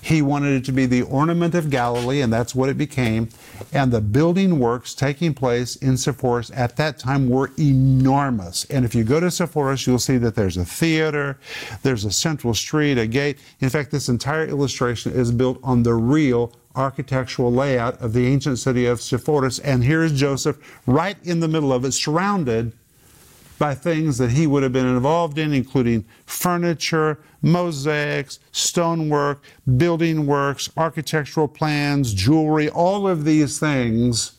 He 0.00 0.22
wanted 0.22 0.52
it 0.52 0.64
to 0.66 0.72
be 0.72 0.86
the 0.86 1.02
ornament 1.02 1.54
of 1.54 1.70
Galilee, 1.70 2.20
and 2.20 2.32
that's 2.32 2.54
what 2.54 2.68
it 2.68 2.78
became. 2.78 3.28
And 3.72 3.92
the 3.92 4.00
building 4.00 4.58
works 4.58 4.94
taking 4.94 5.34
place 5.34 5.76
in 5.76 5.96
Sepphoris 5.96 6.50
at 6.56 6.76
that 6.76 6.98
time 6.98 7.28
were 7.28 7.50
enormous. 7.58 8.64
And 8.66 8.84
if 8.84 8.94
you 8.94 9.04
go 9.04 9.20
to 9.20 9.30
Sepphoris, 9.30 9.86
you'll 9.86 9.98
see 9.98 10.16
that 10.18 10.34
there's 10.34 10.56
a 10.56 10.64
theater, 10.64 11.38
there's 11.82 12.04
a 12.04 12.10
central 12.10 12.54
street, 12.54 12.98
a 12.98 13.06
gate. 13.06 13.38
In 13.60 13.68
fact, 13.68 13.90
this 13.90 14.08
entire 14.08 14.46
illustration 14.46 15.12
is 15.12 15.30
built 15.30 15.58
on 15.62 15.82
the 15.82 15.94
real 15.94 16.52
architectural 16.74 17.52
layout 17.52 18.00
of 18.00 18.12
the 18.12 18.26
ancient 18.26 18.58
city 18.58 18.86
of 18.86 19.00
Sepphoris. 19.00 19.58
And 19.58 19.82
here's 19.82 20.18
Joseph 20.18 20.58
right 20.86 21.16
in 21.24 21.40
the 21.40 21.48
middle 21.48 21.72
of 21.72 21.84
it, 21.84 21.92
surrounded 21.92 22.72
by 23.58 23.74
things 23.74 24.18
that 24.18 24.30
he 24.30 24.46
would 24.46 24.62
have 24.62 24.72
been 24.72 24.86
involved 24.86 25.38
in, 25.38 25.52
including 25.52 26.04
furniture, 26.26 27.18
mosaics, 27.42 28.38
stonework, 28.52 29.42
building 29.76 30.26
works, 30.26 30.70
architectural 30.76 31.48
plans, 31.48 32.14
jewelry. 32.14 32.68
All 32.70 33.08
of 33.08 33.24
these 33.24 33.58
things 33.58 34.32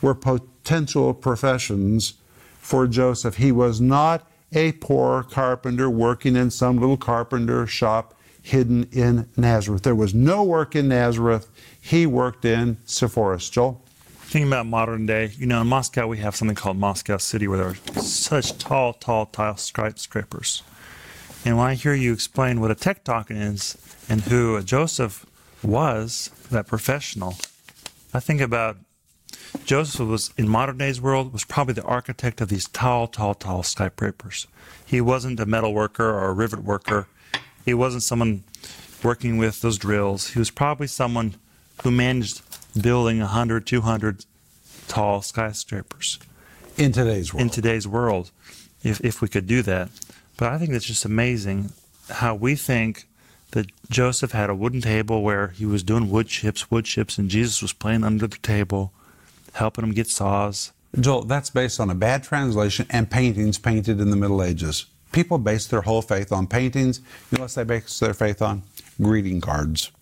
were 0.00 0.14
potential 0.14 1.12
professions 1.12 2.14
for 2.58 2.86
Joseph. 2.86 3.36
He 3.36 3.52
was 3.52 3.80
not 3.80 4.26
a 4.52 4.72
poor 4.72 5.22
carpenter 5.22 5.90
working 5.90 6.36
in 6.36 6.50
some 6.50 6.78
little 6.78 6.96
carpenter 6.96 7.66
shop 7.66 8.14
hidden 8.42 8.88
in 8.92 9.28
Nazareth. 9.36 9.82
There 9.82 9.94
was 9.94 10.14
no 10.14 10.42
work 10.42 10.76
in 10.76 10.88
Nazareth. 10.88 11.50
He 11.80 12.06
worked 12.06 12.44
in 12.44 12.78
Sepphoris. 12.84 13.50
Joel? 13.50 13.83
Thinking 14.26 14.48
about 14.48 14.66
modern 14.66 15.06
day, 15.06 15.30
you 15.38 15.46
know, 15.46 15.60
in 15.60 15.68
Moscow 15.68 16.06
we 16.08 16.18
have 16.18 16.34
something 16.34 16.56
called 16.56 16.76
Moscow 16.76 17.18
City 17.18 17.46
where 17.46 17.58
there 17.58 17.68
are 17.68 18.02
such 18.02 18.58
tall, 18.58 18.92
tall, 18.92 19.26
tall 19.26 19.56
skyscrapers. 19.56 20.62
And 21.44 21.56
when 21.56 21.66
I 21.66 21.74
hear 21.74 21.94
you 21.94 22.12
explain 22.12 22.60
what 22.60 22.70
a 22.70 22.74
tech 22.74 23.04
tekton 23.04 23.52
is 23.52 23.76
and 24.08 24.22
who 24.22 24.60
Joseph 24.62 25.24
was, 25.62 26.30
that 26.50 26.66
professional, 26.66 27.36
I 28.12 28.20
think 28.20 28.40
about 28.40 28.76
Joseph 29.64 30.08
was 30.08 30.32
in 30.36 30.48
modern 30.48 30.78
day's 30.78 31.00
world 31.00 31.32
was 31.32 31.44
probably 31.44 31.74
the 31.74 31.84
architect 31.84 32.40
of 32.40 32.48
these 32.48 32.66
tall, 32.68 33.06
tall, 33.06 33.34
tall 33.34 33.62
skyscrapers. 33.62 34.46
He 34.84 35.00
wasn't 35.00 35.38
a 35.38 35.46
metal 35.46 35.72
worker 35.72 36.08
or 36.08 36.28
a 36.28 36.32
rivet 36.32 36.64
worker. 36.64 37.06
He 37.64 37.72
wasn't 37.72 38.02
someone 38.02 38.42
working 39.02 39.38
with 39.38 39.60
those 39.60 39.78
drills. 39.78 40.30
He 40.30 40.38
was 40.38 40.50
probably 40.50 40.86
someone 40.86 41.36
who 41.82 41.90
managed 41.90 42.42
building 42.80 43.20
100, 43.20 43.66
200 43.66 44.24
tall 44.88 45.22
skyscrapers 45.22 46.18
In 46.76 46.92
today's 46.92 47.32
world. 47.32 47.42
in 47.42 47.50
today's 47.50 47.86
world, 47.88 48.30
if, 48.82 49.00
if 49.00 49.20
we 49.20 49.28
could 49.28 49.46
do 49.46 49.62
that. 49.62 49.90
But 50.36 50.52
I 50.52 50.58
think 50.58 50.70
it's 50.70 50.84
just 50.84 51.04
amazing 51.04 51.70
how 52.10 52.34
we 52.34 52.54
think 52.56 53.06
that 53.52 53.66
Joseph 53.88 54.32
had 54.32 54.50
a 54.50 54.54
wooden 54.54 54.80
table 54.80 55.22
where 55.22 55.48
he 55.48 55.64
was 55.64 55.82
doing 55.82 56.10
wood 56.10 56.26
chips, 56.26 56.70
wood 56.70 56.84
chips, 56.84 57.18
and 57.18 57.28
Jesus 57.30 57.62
was 57.62 57.72
playing 57.72 58.02
under 58.04 58.26
the 58.26 58.38
table, 58.38 58.92
helping 59.54 59.84
him 59.84 59.92
get 59.92 60.08
saws. 60.08 60.72
Joel, 60.98 61.22
that's 61.22 61.50
based 61.50 61.78
on 61.80 61.88
a 61.90 61.94
bad 61.94 62.24
translation 62.24 62.86
and 62.90 63.10
paintings 63.10 63.58
painted 63.58 64.00
in 64.00 64.10
the 64.10 64.16
Middle 64.16 64.42
Ages. 64.42 64.86
People 65.12 65.38
base 65.38 65.66
their 65.66 65.82
whole 65.82 66.02
faith 66.02 66.32
on 66.32 66.48
paintings. 66.48 66.98
You 67.30 67.38
know 67.38 67.44
what 67.44 67.54
they 67.54 67.62
base 67.64 67.98
their 68.00 68.14
faith 68.14 68.42
on? 68.42 68.64
Greeting 69.00 69.40
cards. 69.40 69.92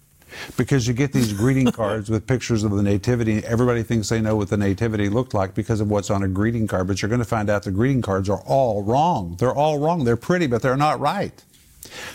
Because 0.57 0.87
you 0.87 0.95
get 0.95 1.13
these 1.13 1.33
greeting 1.43 1.71
cards 1.73 2.11
with 2.11 2.27
pictures 2.27 2.65
of 2.65 2.73
the 2.73 2.83
Nativity. 2.83 3.45
Everybody 3.45 3.83
thinks 3.83 4.09
they 4.09 4.21
know 4.21 4.37
what 4.37 4.49
the 4.49 4.57
Nativity 4.57 5.09
looked 5.09 5.35
like 5.35 5.55
because 5.55 5.81
of 5.81 5.91
what's 5.91 6.11
on 6.11 6.23
a 6.23 6.29
greeting 6.29 6.67
card, 6.67 6.87
but 6.87 7.03
you're 7.03 7.09
going 7.09 7.21
to 7.21 7.25
find 7.25 7.51
out 7.51 7.63
the 7.63 7.71
greeting 7.71 8.03
cards 8.03 8.29
are 8.29 8.43
all 8.43 8.83
wrong. 8.83 9.37
They're 9.39 9.55
all 9.55 9.79
wrong. 9.79 10.05
They're 10.05 10.17
pretty, 10.17 10.47
but 10.47 10.63
they're 10.63 10.77
not 10.77 11.01
right. 11.01 11.43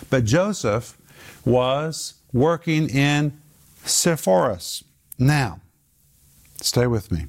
But 0.09 0.25
Joseph 0.25 0.97
was 1.45 2.15
working 2.33 2.89
in 2.89 3.39
Sepphoris. 3.83 4.83
Now, 5.17 5.61
stay 6.61 6.87
with 6.87 7.11
me. 7.11 7.27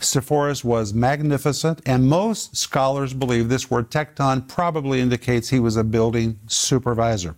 Sepphoris 0.00 0.64
was 0.64 0.94
magnificent, 0.94 1.82
and 1.84 2.08
most 2.08 2.56
scholars 2.56 3.12
believe 3.12 3.48
this 3.48 3.70
word 3.70 3.90
tekton 3.90 4.48
probably 4.48 5.00
indicates 5.00 5.50
he 5.50 5.60
was 5.60 5.76
a 5.76 5.84
building 5.84 6.38
supervisor. 6.46 7.36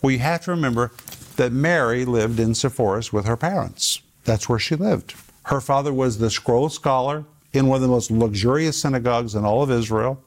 Well, 0.00 0.12
you 0.12 0.20
have 0.20 0.42
to 0.44 0.52
remember 0.52 0.92
that 1.36 1.52
Mary 1.52 2.04
lived 2.04 2.38
in 2.38 2.54
Sepphoris 2.54 3.12
with 3.12 3.24
her 3.26 3.36
parents. 3.36 4.00
That's 4.24 4.48
where 4.48 4.58
she 4.58 4.76
lived. 4.76 5.14
Her 5.44 5.60
father 5.60 5.92
was 5.92 6.18
the 6.18 6.30
scroll 6.30 6.68
scholar 6.68 7.24
in 7.52 7.66
one 7.66 7.76
of 7.76 7.82
the 7.82 7.88
most 7.88 8.10
luxurious 8.10 8.80
synagogues 8.80 9.34
in 9.34 9.44
all 9.44 9.62
of 9.62 9.70
Israel, 9.70 10.22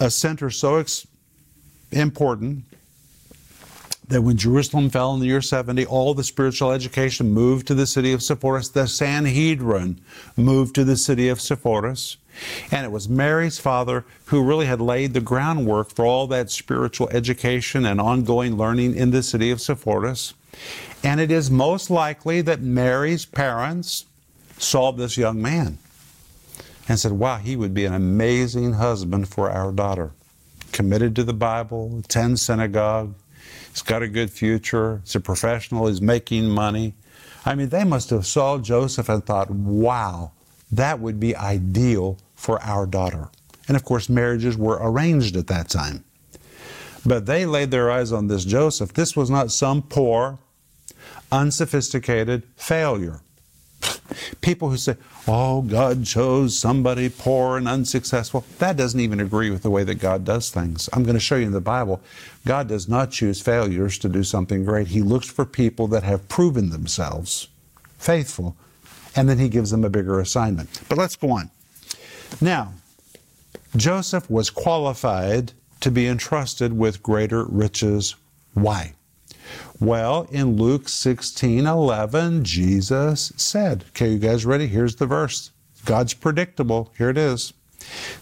a 0.00 0.10
center 0.10 0.50
so 0.50 0.76
ex- 0.76 1.06
important 1.92 2.64
that 4.08 4.22
when 4.22 4.36
Jerusalem 4.36 4.90
fell 4.90 5.14
in 5.14 5.20
the 5.20 5.26
year 5.26 5.40
70, 5.40 5.86
all 5.86 6.12
the 6.12 6.24
spiritual 6.24 6.72
education 6.72 7.30
moved 7.32 7.66
to 7.68 7.74
the 7.74 7.86
city 7.86 8.12
of 8.12 8.22
Sepphoris. 8.22 8.68
The 8.68 8.86
Sanhedrin 8.86 10.00
moved 10.36 10.74
to 10.74 10.84
the 10.84 10.96
city 10.96 11.28
of 11.28 11.40
Sepphoris. 11.40 12.18
And 12.70 12.84
it 12.84 12.92
was 12.92 13.08
Mary's 13.08 13.58
father 13.58 14.04
who 14.26 14.42
really 14.42 14.66
had 14.66 14.80
laid 14.80 15.14
the 15.14 15.20
groundwork 15.20 15.90
for 15.94 16.04
all 16.04 16.26
that 16.28 16.50
spiritual 16.50 17.08
education 17.10 17.84
and 17.84 18.00
ongoing 18.00 18.56
learning 18.56 18.94
in 18.96 19.10
the 19.10 19.22
city 19.22 19.50
of 19.50 19.60
Sepphoris. 19.60 20.34
And 21.02 21.20
it 21.20 21.30
is 21.30 21.50
most 21.50 21.90
likely 21.90 22.40
that 22.42 22.60
Mary's 22.60 23.24
parents 23.24 24.06
saw 24.58 24.92
this 24.92 25.16
young 25.16 25.42
man 25.42 25.78
and 26.88 26.98
said, 26.98 27.12
Wow, 27.12 27.38
he 27.38 27.56
would 27.56 27.74
be 27.74 27.84
an 27.84 27.94
amazing 27.94 28.74
husband 28.74 29.28
for 29.28 29.50
our 29.50 29.72
daughter. 29.72 30.12
Committed 30.72 31.14
to 31.16 31.24
the 31.24 31.32
Bible, 31.32 32.00
attends 32.04 32.42
synagogue, 32.42 33.14
He's 33.74 33.82
got 33.82 34.02
a 34.02 34.08
good 34.08 34.30
future. 34.30 35.00
He's 35.04 35.16
a 35.16 35.20
professional. 35.20 35.88
He's 35.88 36.00
making 36.00 36.48
money. 36.48 36.94
I 37.44 37.56
mean, 37.56 37.70
they 37.70 37.82
must 37.82 38.10
have 38.10 38.24
saw 38.24 38.58
Joseph 38.58 39.08
and 39.08 39.26
thought, 39.26 39.50
wow, 39.50 40.30
that 40.76 41.00
would 41.00 41.20
be 41.20 41.36
ideal 41.36 42.18
for 42.34 42.60
our 42.62 42.86
daughter. 42.86 43.28
And 43.68 43.76
of 43.76 43.84
course, 43.84 44.08
marriages 44.08 44.56
were 44.56 44.78
arranged 44.80 45.36
at 45.36 45.46
that 45.46 45.68
time. 45.68 46.04
But 47.06 47.26
they 47.26 47.46
laid 47.46 47.70
their 47.70 47.90
eyes 47.90 48.12
on 48.12 48.28
this 48.28 48.44
Joseph. 48.44 48.94
This 48.94 49.16
was 49.16 49.30
not 49.30 49.50
some 49.50 49.82
poor, 49.82 50.38
unsophisticated 51.30 52.44
failure. 52.56 53.20
People 54.40 54.70
who 54.70 54.76
say, 54.76 54.96
oh, 55.28 55.62
God 55.62 56.04
chose 56.04 56.58
somebody 56.58 57.08
poor 57.08 57.58
and 57.58 57.68
unsuccessful, 57.68 58.44
that 58.58 58.76
doesn't 58.76 59.00
even 59.00 59.20
agree 59.20 59.50
with 59.50 59.62
the 59.62 59.70
way 59.70 59.84
that 59.84 59.96
God 59.96 60.24
does 60.24 60.50
things. 60.50 60.88
I'm 60.92 61.02
going 61.02 61.14
to 61.14 61.20
show 61.20 61.36
you 61.36 61.46
in 61.46 61.52
the 61.52 61.60
Bible, 61.60 62.02
God 62.46 62.68
does 62.68 62.88
not 62.88 63.10
choose 63.10 63.40
failures 63.40 63.98
to 63.98 64.08
do 64.08 64.22
something 64.22 64.64
great. 64.64 64.88
He 64.88 65.02
looks 65.02 65.28
for 65.28 65.44
people 65.44 65.86
that 65.88 66.02
have 66.02 66.28
proven 66.28 66.70
themselves 66.70 67.48
faithful, 67.98 68.56
and 69.16 69.28
then 69.28 69.38
He 69.38 69.48
gives 69.48 69.70
them 69.70 69.84
a 69.84 69.90
bigger 69.90 70.20
assignment. 70.20 70.82
But 70.88 70.98
let's 70.98 71.16
go 71.16 71.30
on. 71.30 71.50
Now, 72.40 72.74
Joseph 73.76 74.28
was 74.30 74.50
qualified 74.50 75.52
to 75.80 75.90
be 75.90 76.06
entrusted 76.06 76.76
with 76.76 77.02
greater 77.02 77.44
riches. 77.44 78.14
Why? 78.54 78.94
Well, 79.80 80.26
in 80.30 80.56
Luke 80.56 80.88
16 80.88 81.66
11, 81.66 82.44
Jesus 82.44 83.32
said, 83.36 83.84
Okay, 83.88 84.12
you 84.12 84.18
guys 84.18 84.46
ready? 84.46 84.66
Here's 84.66 84.96
the 84.96 85.06
verse. 85.06 85.50
God's 85.84 86.14
predictable. 86.14 86.92
Here 86.96 87.10
it 87.10 87.18
is. 87.18 87.52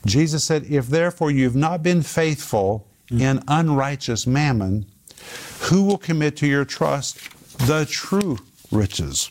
Jesus 0.04 0.44
said, 0.44 0.64
If 0.64 0.88
therefore 0.88 1.30
you've 1.30 1.54
not 1.54 1.82
been 1.82 2.02
faithful 2.02 2.86
in 3.10 3.42
unrighteous 3.46 4.26
mammon, 4.26 4.86
who 5.60 5.84
will 5.84 5.98
commit 5.98 6.36
to 6.38 6.46
your 6.46 6.64
trust 6.64 7.18
the 7.66 7.86
true 7.88 8.38
riches? 8.72 9.26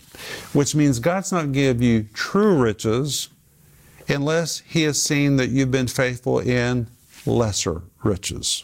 Which 0.54 0.76
means 0.76 1.00
God's 1.00 1.32
not 1.32 1.52
give 1.52 1.82
you 1.82 2.08
true 2.14 2.56
riches 2.56 3.30
unless 4.08 4.60
He 4.60 4.84
has 4.84 5.02
seen 5.02 5.38
that 5.38 5.50
you've 5.50 5.72
been 5.72 5.88
faithful 5.88 6.40
in 6.40 6.88
lesser 7.26 7.82
riches. 8.04 8.64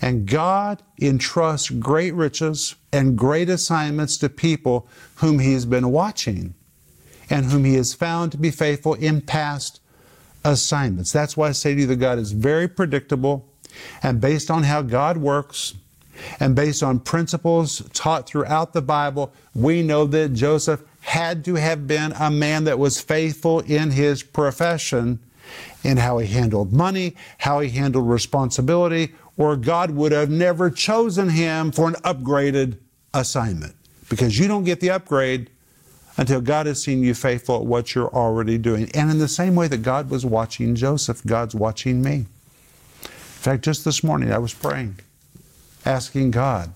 And 0.00 0.26
God 0.26 0.82
entrusts 1.00 1.70
great 1.70 2.14
riches 2.14 2.74
and 2.92 3.16
great 3.16 3.48
assignments 3.48 4.16
to 4.18 4.28
people 4.28 4.88
whom 5.16 5.38
He 5.38 5.52
has 5.54 5.66
been 5.66 5.90
watching 5.90 6.54
and 7.30 7.46
whom 7.46 7.64
He 7.64 7.74
has 7.74 7.94
found 7.94 8.32
to 8.32 8.38
be 8.38 8.50
faithful 8.50 8.94
in 8.94 9.20
past 9.20 9.80
assignments. 10.44 11.12
That's 11.12 11.36
why 11.36 11.48
I 11.48 11.52
say 11.52 11.74
to 11.74 11.80
you 11.80 11.86
that 11.88 11.96
God 11.96 12.18
is 12.18 12.32
very 12.32 12.68
predictable 12.68 13.48
and 14.02 14.20
based 14.20 14.50
on 14.50 14.62
how 14.62 14.82
God 14.82 15.16
works 15.16 15.74
and 16.40 16.54
based 16.54 16.82
on 16.82 17.00
principles 17.00 17.82
taught 17.92 18.26
throughout 18.26 18.72
the 18.72 18.82
Bible, 18.82 19.32
we 19.54 19.82
know 19.82 20.06
that 20.06 20.32
Joseph 20.34 20.82
had 21.00 21.44
to 21.44 21.54
have 21.54 21.86
been 21.86 22.12
a 22.18 22.30
man 22.30 22.64
that 22.64 22.78
was 22.78 23.00
faithful 23.00 23.60
in 23.60 23.90
his 23.92 24.22
profession 24.22 25.20
in 25.84 25.96
how 25.96 26.18
he 26.18 26.26
handled 26.26 26.72
money, 26.72 27.14
how 27.38 27.60
he 27.60 27.70
handled 27.70 28.08
responsibility, 28.08 29.14
or 29.36 29.56
God 29.56 29.92
would 29.92 30.12
have 30.12 30.30
never 30.30 30.70
chosen 30.70 31.28
him 31.28 31.70
for 31.70 31.88
an 31.88 31.94
upgraded 31.96 32.78
assignment. 33.14 33.74
Because 34.08 34.38
you 34.38 34.48
don't 34.48 34.64
get 34.64 34.80
the 34.80 34.90
upgrade 34.90 35.50
until 36.16 36.40
God 36.40 36.66
has 36.66 36.82
seen 36.82 37.02
you 37.02 37.14
faithful 37.14 37.56
at 37.56 37.66
what 37.66 37.94
you're 37.94 38.12
already 38.12 38.58
doing. 38.58 38.90
And 38.94 39.10
in 39.10 39.18
the 39.18 39.28
same 39.28 39.54
way 39.54 39.68
that 39.68 39.82
God 39.82 40.10
was 40.10 40.24
watching 40.24 40.74
Joseph, 40.74 41.24
God's 41.24 41.54
watching 41.54 42.02
me. 42.02 42.14
In 42.14 43.52
fact, 43.52 43.62
just 43.64 43.84
this 43.84 44.02
morning 44.02 44.32
I 44.32 44.38
was 44.38 44.54
praying, 44.54 44.96
asking 45.86 46.32
God 46.32 46.72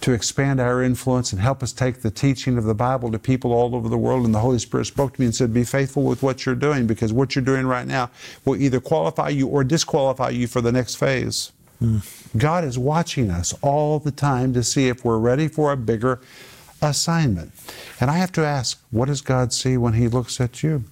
to 0.00 0.12
expand 0.12 0.60
our 0.60 0.82
influence 0.82 1.32
and 1.32 1.40
help 1.40 1.62
us 1.62 1.72
take 1.72 2.02
the 2.02 2.10
teaching 2.10 2.58
of 2.58 2.64
the 2.64 2.74
Bible 2.74 3.10
to 3.10 3.18
people 3.18 3.52
all 3.52 3.74
over 3.74 3.88
the 3.88 3.98
world. 3.98 4.24
And 4.24 4.34
the 4.34 4.40
Holy 4.40 4.58
Spirit 4.58 4.86
spoke 4.86 5.14
to 5.14 5.20
me 5.20 5.26
and 5.26 5.34
said, 5.34 5.52
Be 5.52 5.64
faithful 5.64 6.04
with 6.04 6.22
what 6.22 6.46
you're 6.46 6.54
doing 6.54 6.86
because 6.86 7.12
what 7.12 7.34
you're 7.34 7.44
doing 7.44 7.66
right 7.66 7.86
now 7.86 8.10
will 8.44 8.56
either 8.56 8.80
qualify 8.80 9.30
you 9.30 9.48
or 9.48 9.64
disqualify 9.64 10.30
you 10.30 10.46
for 10.46 10.60
the 10.60 10.72
next 10.72 10.96
phase. 10.96 11.52
Hmm. 11.78 11.98
God 12.36 12.64
is 12.64 12.78
watching 12.78 13.30
us 13.30 13.54
all 13.62 13.98
the 13.98 14.10
time 14.10 14.54
to 14.54 14.62
see 14.62 14.88
if 14.88 15.04
we're 15.04 15.18
ready 15.18 15.48
for 15.48 15.72
a 15.72 15.76
bigger 15.76 16.20
assignment. 16.80 17.52
And 18.00 18.10
I 18.10 18.18
have 18.18 18.32
to 18.32 18.44
ask, 18.44 18.80
what 18.90 19.06
does 19.06 19.20
God 19.20 19.52
see 19.52 19.76
when 19.76 19.94
He 19.94 20.08
looks 20.08 20.40
at 20.40 20.62
you? 20.62 20.84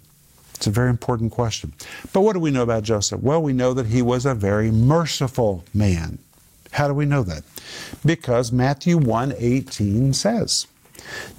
It's 0.55 0.67
a 0.67 0.71
very 0.71 0.91
important 0.91 1.33
question. 1.33 1.75
But 2.13 2.23
what 2.23 2.33
do 2.33 2.39
we 2.39 2.51
know 2.51 2.63
about 2.63 2.85
Joseph? 2.85 3.21
Well, 3.21 3.43
we 3.43 3.53
know 3.53 3.75
that 3.75 3.87
he 3.87 4.03
was 4.03 4.25
a 4.25 4.35
very 4.35 4.71
merciful 4.71 5.65
man. 5.75 6.19
How 6.75 6.89
do 6.89 6.95
we 6.95 7.07
know 7.07 7.23
that? 7.23 7.45
Because 8.05 8.51
Matthew 8.51 8.99
1:18 8.99 10.13
says, 10.13 10.67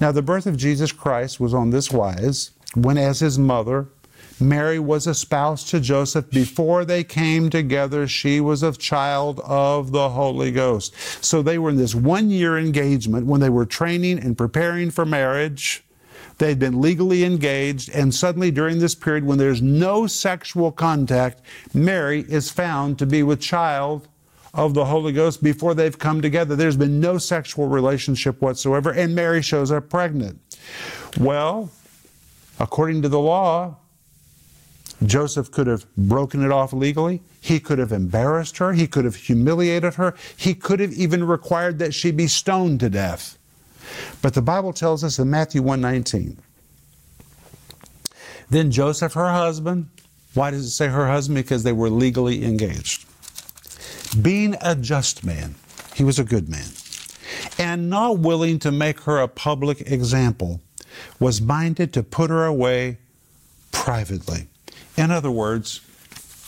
Now 0.00 0.10
the 0.10 0.22
birth 0.22 0.46
of 0.46 0.56
Jesus 0.56 0.92
Christ 0.92 1.38
was 1.38 1.52
on 1.52 1.70
this 1.70 1.90
wise, 1.90 2.52
when 2.74 2.96
as 2.96 3.20
his 3.20 3.38
mother 3.38 3.88
Mary 4.40 4.78
was 4.78 5.06
espoused 5.06 5.68
to 5.68 5.80
Joseph 5.80 6.30
before 6.30 6.84
they 6.84 7.04
came 7.04 7.48
together. 7.48 8.06
She 8.06 8.40
was 8.40 8.62
a 8.62 8.72
child 8.72 9.40
of 9.44 9.92
the 9.92 10.10
Holy 10.10 10.50
Ghost. 10.50 10.94
So 11.24 11.42
they 11.42 11.58
were 11.58 11.70
in 11.70 11.76
this 11.76 11.94
one 11.94 12.30
year 12.30 12.58
engagement 12.58 13.26
when 13.26 13.40
they 13.40 13.48
were 13.48 13.64
training 13.66 14.18
and 14.18 14.36
preparing 14.36 14.90
for 14.90 15.06
marriage. 15.06 15.84
They'd 16.38 16.58
been 16.58 16.82
legally 16.82 17.24
engaged, 17.24 17.88
and 17.94 18.14
suddenly 18.14 18.50
during 18.50 18.78
this 18.78 18.94
period 18.94 19.24
when 19.24 19.38
there's 19.38 19.62
no 19.62 20.06
sexual 20.06 20.70
contact, 20.70 21.40
Mary 21.72 22.26
is 22.28 22.50
found 22.50 22.98
to 22.98 23.06
be 23.06 23.22
with 23.22 23.40
child 23.40 24.06
of 24.56 24.72
the 24.72 24.86
Holy 24.86 25.12
Ghost 25.12 25.42
before 25.42 25.74
they've 25.74 25.98
come 25.98 26.22
together. 26.22 26.56
There's 26.56 26.76
been 26.76 26.98
no 26.98 27.18
sexual 27.18 27.68
relationship 27.68 28.40
whatsoever, 28.40 28.90
and 28.90 29.14
Mary 29.14 29.42
shows 29.42 29.70
up 29.70 29.90
pregnant. 29.90 30.40
Well, 31.20 31.70
according 32.58 33.02
to 33.02 33.08
the 33.08 33.20
law, 33.20 33.76
Joseph 35.04 35.50
could 35.50 35.66
have 35.66 35.86
broken 35.96 36.42
it 36.42 36.50
off 36.50 36.72
legally. 36.72 37.20
He 37.40 37.60
could 37.60 37.78
have 37.78 37.92
embarrassed 37.92 38.56
her. 38.56 38.72
He 38.72 38.86
could 38.86 39.04
have 39.04 39.14
humiliated 39.14 39.94
her. 39.94 40.14
He 40.36 40.54
could 40.54 40.80
have 40.80 40.92
even 40.94 41.24
required 41.24 41.78
that 41.80 41.92
she 41.92 42.10
be 42.10 42.26
stoned 42.26 42.80
to 42.80 42.88
death. 42.88 43.36
But 44.22 44.32
the 44.32 44.42
Bible 44.42 44.72
tells 44.72 45.04
us 45.04 45.18
in 45.18 45.28
Matthew 45.28 45.62
1:19. 45.62 46.38
Then 48.48 48.70
Joseph, 48.70 49.12
her 49.12 49.32
husband, 49.32 49.90
why 50.32 50.50
does 50.50 50.64
it 50.64 50.70
say 50.70 50.88
her 50.88 51.08
husband? 51.08 51.36
Because 51.36 51.62
they 51.62 51.72
were 51.72 51.90
legally 51.90 52.44
engaged. 52.44 53.04
Being 54.20 54.56
a 54.60 54.74
just 54.74 55.24
man, 55.24 55.54
he 55.94 56.04
was 56.04 56.18
a 56.18 56.24
good 56.24 56.48
man, 56.48 56.68
and 57.58 57.90
not 57.90 58.18
willing 58.18 58.58
to 58.60 58.72
make 58.72 59.00
her 59.00 59.18
a 59.18 59.28
public 59.28 59.80
example, 59.82 60.60
was 61.18 61.40
minded 61.40 61.92
to 61.92 62.02
put 62.02 62.30
her 62.30 62.44
away 62.44 62.98
privately. 63.72 64.48
In 64.96 65.10
other 65.10 65.30
words, 65.30 65.80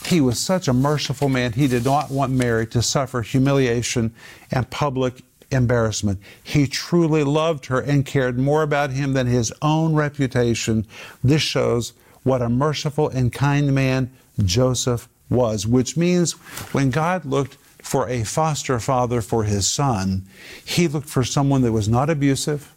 he 0.05 0.21
was 0.21 0.39
such 0.39 0.67
a 0.67 0.73
merciful 0.73 1.29
man, 1.29 1.53
he 1.53 1.67
did 1.67 1.85
not 1.85 2.09
want 2.09 2.31
Mary 2.31 2.65
to 2.67 2.81
suffer 2.81 3.21
humiliation 3.21 4.13
and 4.51 4.69
public 4.69 5.21
embarrassment. 5.51 6.19
He 6.43 6.67
truly 6.67 7.23
loved 7.23 7.67
her 7.67 7.79
and 7.79 8.05
cared 8.05 8.39
more 8.39 8.63
about 8.63 8.91
him 8.91 9.13
than 9.13 9.27
his 9.27 9.51
own 9.61 9.93
reputation. 9.93 10.87
This 11.23 11.41
shows 11.41 11.93
what 12.23 12.41
a 12.41 12.49
merciful 12.49 13.09
and 13.09 13.31
kind 13.31 13.73
man 13.73 14.11
Joseph 14.43 15.07
was, 15.29 15.67
which 15.67 15.95
means 15.97 16.33
when 16.73 16.89
God 16.89 17.25
looked 17.25 17.55
for 17.81 18.07
a 18.09 18.23
foster 18.23 18.79
father 18.79 19.21
for 19.21 19.43
his 19.43 19.67
son, 19.67 20.25
he 20.63 20.87
looked 20.87 21.09
for 21.09 21.23
someone 21.23 21.61
that 21.61 21.71
was 21.71 21.87
not 21.87 22.09
abusive, 22.09 22.75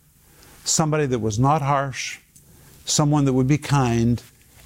somebody 0.64 1.06
that 1.06 1.18
was 1.18 1.38
not 1.38 1.62
harsh, 1.62 2.18
someone 2.84 3.24
that 3.24 3.32
would 3.32 3.48
be 3.48 3.58
kind 3.58 4.22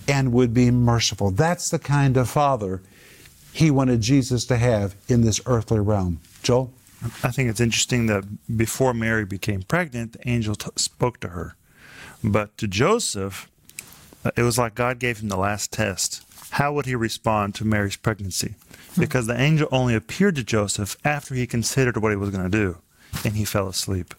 and 0.09 0.33
would 0.33 0.55
be 0.55 0.71
merciful. 0.71 1.31
That's 1.31 1.71
the 1.71 1.79
kind 1.79 2.17
of 2.17 2.29
father 2.29 2.83
he 3.53 3.71
wanted 3.71 4.03
Jesus 4.03 4.45
to 4.47 4.57
have 4.57 4.95
in 5.09 5.23
this 5.23 5.41
earthly 5.47 5.81
realm. 5.81 6.21
Joel? 6.43 6.73
I 7.23 7.31
think 7.31 7.51
it's 7.51 7.61
interesting 7.61 8.07
that 8.07 8.25
before 8.57 8.95
Mary 8.95 9.25
became 9.25 9.63
pregnant, 9.63 10.13
the 10.13 10.29
angel 10.29 10.55
t- 10.55 10.71
spoke 10.77 11.21
to 11.21 11.29
her. 11.29 11.57
But 12.25 12.57
to 12.59 12.67
Joseph, 12.67 13.51
uh, 14.25 14.31
it 14.37 14.43
was 14.43 14.59
like 14.59 14.75
God 14.75 14.99
gave 14.99 15.21
him 15.21 15.29
the 15.29 15.37
last 15.37 15.73
test. 15.73 16.26
How 16.57 16.73
would 16.73 16.87
he 16.87 16.95
respond 16.95 17.55
to 17.57 17.67
Mary's 17.67 17.97
pregnancy? 17.97 18.55
Hmm. 18.95 19.01
Because 19.03 19.27
the 19.27 19.39
angel 19.39 19.69
only 19.71 19.95
appeared 19.95 20.37
to 20.37 20.43
Joseph 20.43 20.97
after 21.05 21.35
he 21.35 21.47
considered 21.47 21.99
what 21.99 22.13
he 22.13 22.17
was 22.17 22.31
going 22.31 22.51
to 22.51 22.59
do, 22.65 22.79
and 23.27 23.35
he 23.35 23.45
fell 23.45 23.69
asleep. 23.69 24.15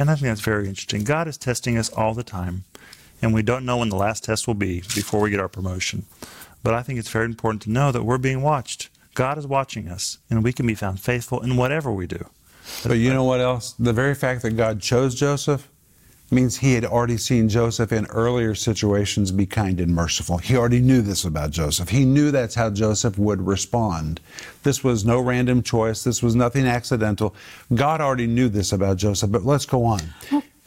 And 0.00 0.10
I 0.10 0.14
think 0.14 0.26
that's 0.26 0.40
very 0.40 0.66
interesting. 0.66 1.04
God 1.04 1.28
is 1.28 1.38
testing 1.38 1.78
us 1.78 1.92
all 1.92 2.12
the 2.12 2.24
time, 2.24 2.64
and 3.22 3.32
we 3.32 3.42
don't 3.42 3.64
know 3.64 3.76
when 3.76 3.90
the 3.90 3.96
last 3.96 4.24
test 4.24 4.48
will 4.48 4.54
be 4.54 4.80
before 4.96 5.20
we 5.20 5.30
get 5.30 5.38
our 5.38 5.48
promotion. 5.48 6.06
But 6.64 6.74
I 6.74 6.82
think 6.82 6.98
it's 6.98 7.08
very 7.08 7.26
important 7.26 7.62
to 7.62 7.70
know 7.70 7.92
that 7.92 8.02
we're 8.02 8.18
being 8.18 8.42
watched. 8.42 8.88
God 9.14 9.38
is 9.38 9.46
watching 9.46 9.86
us, 9.86 10.18
and 10.28 10.42
we 10.42 10.52
can 10.52 10.66
be 10.66 10.74
found 10.74 10.98
faithful 10.98 11.40
in 11.40 11.56
whatever 11.56 11.92
we 11.92 12.08
do. 12.08 12.26
But 12.84 12.94
you 12.94 13.14
know 13.14 13.22
what 13.22 13.40
else? 13.40 13.74
The 13.78 13.92
very 13.92 14.16
fact 14.16 14.42
that 14.42 14.56
God 14.56 14.80
chose 14.80 15.14
Joseph 15.14 15.68
means 16.30 16.56
he 16.56 16.74
had 16.74 16.84
already 16.84 17.16
seen 17.16 17.48
Joseph 17.48 17.92
in 17.92 18.06
earlier 18.06 18.54
situations 18.54 19.30
be 19.30 19.46
kind 19.46 19.80
and 19.80 19.94
merciful. 19.94 20.38
He 20.38 20.56
already 20.56 20.80
knew 20.80 21.00
this 21.02 21.24
about 21.24 21.50
Joseph. 21.50 21.88
He 21.90 22.04
knew 22.04 22.30
that's 22.30 22.54
how 22.54 22.70
Joseph 22.70 23.16
would 23.18 23.46
respond. 23.46 24.20
This 24.64 24.82
was 24.82 25.04
no 25.04 25.20
random 25.20 25.62
choice, 25.62 26.02
this 26.04 26.22
was 26.22 26.34
nothing 26.34 26.66
accidental. 26.66 27.34
God 27.74 28.00
already 28.00 28.26
knew 28.26 28.48
this 28.48 28.72
about 28.72 28.96
Joseph, 28.96 29.30
but 29.30 29.44
let's 29.44 29.66
go 29.66 29.84
on. 29.84 30.00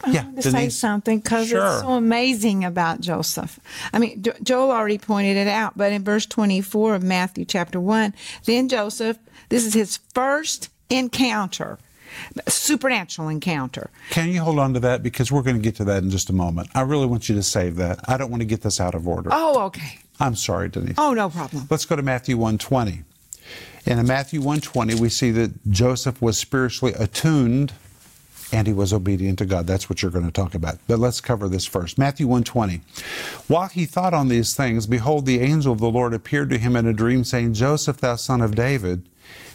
I 0.02 0.12
Yeah, 0.12 0.24
want 0.24 0.40
to 0.42 0.50
say 0.50 0.68
something 0.70 1.18
because 1.18 1.48
Sure. 1.48 1.66
it's 1.66 1.82
so 1.82 1.90
amazing 1.90 2.64
about 2.64 3.02
Joseph. 3.02 3.60
I 3.92 3.98
mean, 3.98 4.22
Jo- 4.22 4.32
Joel 4.42 4.70
already 4.70 4.96
pointed 4.96 5.36
it 5.36 5.46
out, 5.46 5.76
but 5.76 5.92
in 5.92 6.02
verse 6.02 6.24
24 6.24 6.94
of 6.94 7.02
Matthew 7.02 7.44
chapter 7.44 7.78
1, 7.78 8.14
then 8.46 8.70
Joseph, 8.70 9.18
this 9.50 9.66
is 9.66 9.74
his 9.74 9.98
first 10.14 10.70
encounter, 10.88 11.78
supernatural 12.48 13.28
encounter. 13.28 13.90
Can 14.10 14.28
you 14.30 14.40
hold 14.40 14.58
on 14.58 14.74
to 14.74 14.80
that? 14.80 15.02
Because 15.02 15.30
we're 15.30 15.42
going 15.42 15.56
to 15.56 15.62
get 15.62 15.76
to 15.76 15.84
that 15.84 16.02
in 16.02 16.10
just 16.10 16.30
a 16.30 16.32
moment. 16.32 16.68
I 16.74 16.82
really 16.82 17.06
want 17.06 17.28
you 17.28 17.34
to 17.36 17.42
save 17.42 17.76
that. 17.76 18.00
I 18.08 18.16
don't 18.16 18.30
want 18.30 18.40
to 18.40 18.46
get 18.46 18.62
this 18.62 18.80
out 18.80 18.94
of 18.94 19.06
order. 19.06 19.30
Oh, 19.32 19.62
okay. 19.66 19.98
I'm 20.18 20.36
sorry, 20.36 20.68
Denise. 20.68 20.96
Oh, 20.98 21.14
no 21.14 21.30
problem. 21.30 21.66
Let's 21.70 21.84
go 21.84 21.96
to 21.96 22.02
Matthew 22.02 22.36
120. 22.36 23.04
And 23.86 23.98
in 23.98 24.06
Matthew 24.06 24.40
120, 24.40 24.96
we 24.96 25.08
see 25.08 25.30
that 25.30 25.52
Joseph 25.70 26.20
was 26.20 26.36
spiritually 26.36 26.94
attuned 26.98 27.72
and 28.52 28.66
he 28.66 28.72
was 28.72 28.92
obedient 28.92 29.38
to 29.38 29.46
God. 29.46 29.66
That's 29.66 29.88
what 29.88 30.02
you're 30.02 30.10
going 30.10 30.26
to 30.26 30.32
talk 30.32 30.54
about. 30.54 30.78
But 30.88 30.98
let's 30.98 31.20
cover 31.20 31.48
this 31.48 31.66
first. 31.66 31.98
Matthew 31.98 32.26
120. 32.26 32.80
While 33.46 33.68
he 33.68 33.86
thought 33.86 34.12
on 34.12 34.28
these 34.28 34.54
things, 34.54 34.86
behold, 34.86 35.24
the 35.24 35.40
angel 35.40 35.72
of 35.72 35.78
the 35.78 35.90
Lord 35.90 36.12
appeared 36.12 36.50
to 36.50 36.58
him 36.58 36.74
in 36.76 36.86
a 36.86 36.92
dream, 36.92 37.24
saying, 37.24 37.54
Joseph, 37.54 37.98
thou 37.98 38.16
son 38.16 38.40
of 38.40 38.56
David, 38.56 39.08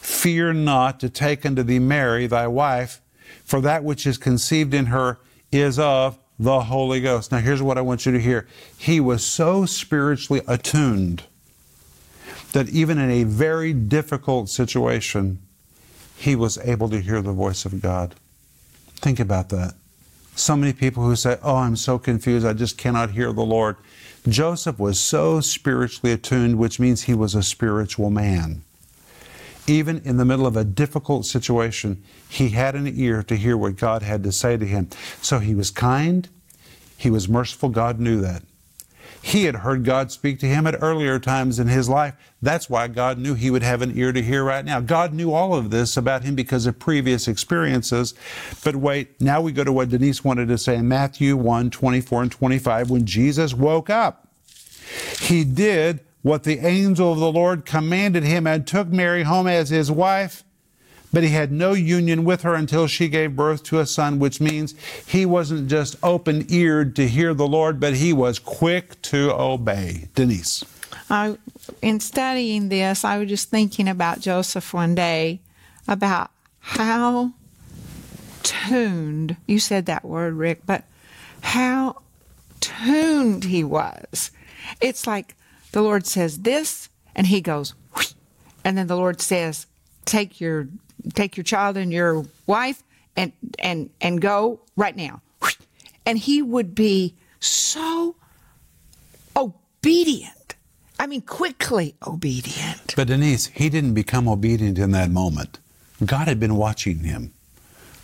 fear 0.05 0.53
not 0.53 0.99
to 0.99 1.09
take 1.09 1.45
unto 1.45 1.63
thee 1.63 1.79
Mary, 1.79 2.27
thy 2.27 2.47
wife, 2.47 3.01
for 3.43 3.59
that 3.61 3.83
which 3.83 4.05
is 4.05 4.17
conceived 4.17 4.73
in 4.73 4.87
her 4.87 5.17
is 5.51 5.79
of 5.79 6.17
the 6.37 6.61
Holy 6.61 7.01
Ghost. 7.01 7.31
Now, 7.31 7.39
here's 7.39 7.61
what 7.61 7.77
I 7.77 7.81
want 7.81 8.05
you 8.05 8.11
to 8.11 8.19
hear. 8.19 8.47
He 8.77 8.99
was 8.99 9.25
so 9.25 9.65
spiritually 9.65 10.41
attuned 10.47 11.23
that 12.53 12.69
even 12.69 12.97
in 12.97 13.09
a 13.09 13.23
very 13.23 13.73
difficult 13.73 14.49
situation, 14.49 15.39
he 16.17 16.35
was 16.35 16.57
able 16.59 16.89
to 16.89 17.01
hear 17.01 17.21
the 17.21 17.33
voice 17.33 17.65
of 17.65 17.81
God. 17.81 18.15
Think 18.97 19.19
about 19.19 19.49
that. 19.49 19.73
So 20.35 20.55
many 20.55 20.73
people 20.73 21.03
who 21.03 21.15
say, 21.15 21.37
Oh, 21.41 21.57
I'm 21.57 21.75
so 21.75 21.97
confused, 21.97 22.45
I 22.45 22.53
just 22.53 22.77
cannot 22.77 23.11
hear 23.11 23.33
the 23.33 23.41
Lord. 23.41 23.77
Joseph 24.27 24.79
was 24.79 24.99
so 24.99 25.39
spiritually 25.39 26.13
attuned, 26.13 26.57
which 26.57 26.79
means 26.79 27.03
he 27.03 27.13
was 27.13 27.35
a 27.35 27.43
spiritual 27.43 28.09
man. 28.09 28.64
Even 29.67 30.01
in 30.05 30.17
the 30.17 30.25
middle 30.25 30.45
of 30.45 30.55
a 30.55 30.63
difficult 30.63 31.25
situation, 31.25 32.03
he 32.29 32.49
had 32.49 32.75
an 32.75 32.87
ear 32.87 33.23
to 33.23 33.35
hear 33.35 33.57
what 33.57 33.77
God 33.77 34.03
had 34.03 34.23
to 34.23 34.31
say 34.31 34.57
to 34.57 34.65
him. 34.65 34.89
So 35.21 35.39
he 35.39 35.55
was 35.55 35.71
kind, 35.71 36.29
he 36.97 37.09
was 37.09 37.27
merciful. 37.27 37.69
God 37.69 37.99
knew 37.99 38.21
that. 38.21 38.43
He 39.25 39.45
had 39.45 39.55
heard 39.55 39.83
God 39.83 40.11
speak 40.11 40.39
to 40.41 40.45
him 40.45 40.67
at 40.67 40.83
earlier 40.83 41.17
times 41.17 41.57
in 41.57 41.67
his 41.67 41.89
life. 41.89 42.13
That's 42.43 42.69
why 42.69 42.87
God 42.87 43.17
knew 43.17 43.33
he 43.33 43.49
would 43.49 43.63
have 43.63 43.81
an 43.81 43.97
ear 43.97 44.13
to 44.13 44.21
hear 44.21 44.43
right 44.43 44.63
now. 44.63 44.79
God 44.81 45.13
knew 45.13 45.33
all 45.33 45.55
of 45.55 45.71
this 45.71 45.97
about 45.97 46.23
him 46.23 46.35
because 46.35 46.67
of 46.67 46.77
previous 46.77 47.27
experiences. 47.27 48.13
But 48.63 48.75
wait, 48.75 49.19
now 49.19 49.41
we 49.41 49.51
go 49.51 49.63
to 49.63 49.71
what 49.71 49.89
Denise 49.89 50.23
wanted 50.23 50.47
to 50.49 50.59
say 50.59 50.75
in 50.75 50.87
Matthew 50.87 51.35
1 51.35 51.71
24 51.71 52.21
and 52.21 52.31
25. 52.31 52.91
When 52.91 53.07
Jesus 53.07 53.55
woke 53.55 53.89
up, 53.89 54.27
he 55.19 55.43
did 55.43 56.01
what 56.25 56.41
the 56.41 56.57
angel 56.57 57.13
of 57.13 57.19
the 57.19 57.31
Lord 57.31 57.67
commanded 57.67 58.23
him 58.23 58.47
and 58.47 58.65
took 58.65 58.87
Mary 58.87 59.21
home 59.21 59.45
as 59.45 59.69
his 59.69 59.91
wife. 59.91 60.43
But 61.13 61.21
he 61.21 61.29
had 61.29 61.51
no 61.51 61.73
union 61.73 62.25
with 62.25 62.41
her 62.41 62.55
until 62.55 62.87
she 62.87 63.09
gave 63.09 63.35
birth 63.35 63.61
to 63.65 63.79
a 63.79 63.85
son, 63.85 64.17
which 64.17 64.41
means 64.41 64.73
he 65.05 65.23
wasn't 65.27 65.69
just 65.69 65.97
open 66.01 66.47
eared 66.49 66.95
to 66.95 67.07
hear 67.07 67.35
the 67.35 67.47
Lord, 67.47 67.79
but 67.79 67.93
he 67.97 68.11
was 68.11 68.39
quick 68.39 68.99
to 69.03 69.31
obey. 69.35 70.07
Denise. 70.15 70.65
I, 71.11 71.37
in 71.83 71.99
studying 71.99 72.69
this, 72.69 73.05
I 73.05 73.19
was 73.19 73.29
just 73.29 73.51
thinking 73.51 73.87
about 73.87 74.19
Joseph 74.19 74.73
one 74.73 74.95
day, 74.95 75.41
about 75.87 76.31
how 76.59 77.33
tuned, 78.41 79.37
you 79.45 79.59
said 79.59 79.85
that 79.85 80.03
word, 80.03 80.33
Rick, 80.33 80.61
but 80.65 80.85
how 81.41 82.01
tuned 82.61 83.43
he 83.43 83.63
was. 83.63 84.31
It's 84.81 85.05
like 85.05 85.35
the 85.75 85.81
Lord 85.81 86.07
says 86.07 86.39
this, 86.39 86.87
and 87.17 87.27
he 87.27 87.41
goes, 87.41 87.75
"Whoosh," 87.93 88.13
and 88.63 88.77
then 88.77 88.87
the 88.87 88.95
Lord 88.95 89.19
says, 89.19 89.67
take 90.05 90.39
your 90.39 90.69
take 91.13 91.35
your 91.35 91.43
child 91.43 91.75
and 91.75 91.91
your 91.91 92.25
wife 92.47 92.81
and 93.17 93.33
and 93.59 93.89
and 93.99 94.21
go 94.21 94.61
right 94.77 94.95
now. 94.95 95.21
Whoosh. 95.41 95.57
And 96.05 96.17
he 96.17 96.41
would 96.41 96.75
be 96.75 97.15
so 97.41 98.15
obedient. 99.35 100.55
I 100.97 101.07
mean, 101.07 101.21
quickly 101.21 101.95
obedient. 102.07 102.95
But 102.95 103.07
Denise, 103.07 103.47
he 103.47 103.69
didn't 103.69 103.95
become 103.95 104.29
obedient 104.29 104.79
in 104.79 104.91
that 104.91 105.09
moment. 105.09 105.59
God 106.05 106.29
had 106.29 106.39
been 106.39 106.55
watching 106.55 106.99
him. 106.99 107.33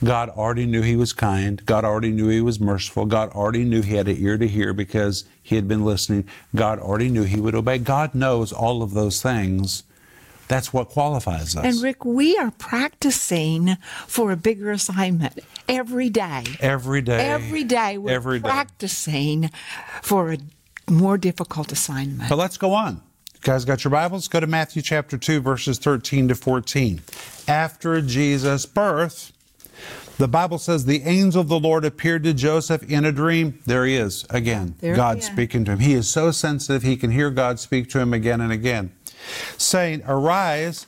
God 0.03 0.29
already 0.29 0.65
knew 0.65 0.81
he 0.81 0.95
was 0.95 1.13
kind. 1.13 1.63
God 1.65 1.85
already 1.85 2.09
knew 2.09 2.27
he 2.29 2.41
was 2.41 2.59
merciful. 2.59 3.05
God 3.05 3.29
already 3.31 3.63
knew 3.63 3.81
he 3.81 3.95
had 3.95 4.07
an 4.07 4.17
ear 4.17 4.37
to 4.37 4.47
hear 4.47 4.73
because 4.73 5.25
he 5.43 5.55
had 5.55 5.67
been 5.67 5.85
listening. 5.85 6.25
God 6.55 6.79
already 6.79 7.09
knew 7.09 7.23
he 7.23 7.39
would 7.39 7.53
obey. 7.55 7.77
God 7.77 8.15
knows 8.15 8.51
all 8.51 8.81
of 8.81 8.93
those 8.93 9.21
things. 9.21 9.83
That's 10.47 10.73
what 10.73 10.89
qualifies 10.89 11.55
us. 11.55 11.63
And 11.63 11.81
Rick, 11.81 12.03
we 12.03 12.35
are 12.37 12.51
practicing 12.51 13.77
for 14.07 14.31
a 14.31 14.35
bigger 14.35 14.71
assignment 14.71 15.39
every 15.69 16.09
day. 16.09 16.43
every 16.59 17.01
day. 17.01 17.25
Every 17.25 17.63
day 17.63 17.97
we're 17.97 18.11
Every 18.11 18.39
day. 18.39 18.49
practicing 18.49 19.49
for 20.01 20.33
a 20.33 20.37
more 20.89 21.17
difficult 21.17 21.71
assignment. 21.71 22.27
But 22.27 22.37
let's 22.37 22.57
go 22.57 22.73
on. 22.73 22.95
You 23.35 23.39
guys 23.43 23.63
got 23.65 23.83
your 23.85 23.91
Bibles? 23.91 24.27
Go 24.27 24.39
to 24.41 24.47
Matthew 24.47 24.81
chapter 24.81 25.17
2, 25.17 25.39
verses 25.39 25.77
13 25.77 26.27
to 26.27 26.35
14. 26.35 27.01
After 27.47 28.01
Jesus' 28.01 28.65
birth, 28.65 29.31
the 30.21 30.27
Bible 30.27 30.59
says 30.59 30.85
the 30.85 31.01
angel 31.01 31.41
of 31.41 31.47
the 31.47 31.59
Lord 31.59 31.83
appeared 31.83 32.23
to 32.25 32.33
Joseph 32.35 32.83
in 32.83 33.05
a 33.05 33.11
dream. 33.11 33.59
There 33.65 33.87
he 33.87 33.95
is 33.95 34.23
again. 34.29 34.75
There 34.79 34.95
God 34.95 35.23
speaking 35.23 35.65
to 35.65 35.71
him. 35.71 35.79
He 35.79 35.95
is 35.95 36.07
so 36.07 36.29
sensitive, 36.29 36.83
he 36.83 36.95
can 36.95 37.09
hear 37.09 37.31
God 37.31 37.59
speak 37.59 37.89
to 37.89 37.99
him 37.99 38.13
again 38.13 38.39
and 38.39 38.51
again, 38.51 38.93
saying, 39.57 40.03
Arise, 40.05 40.85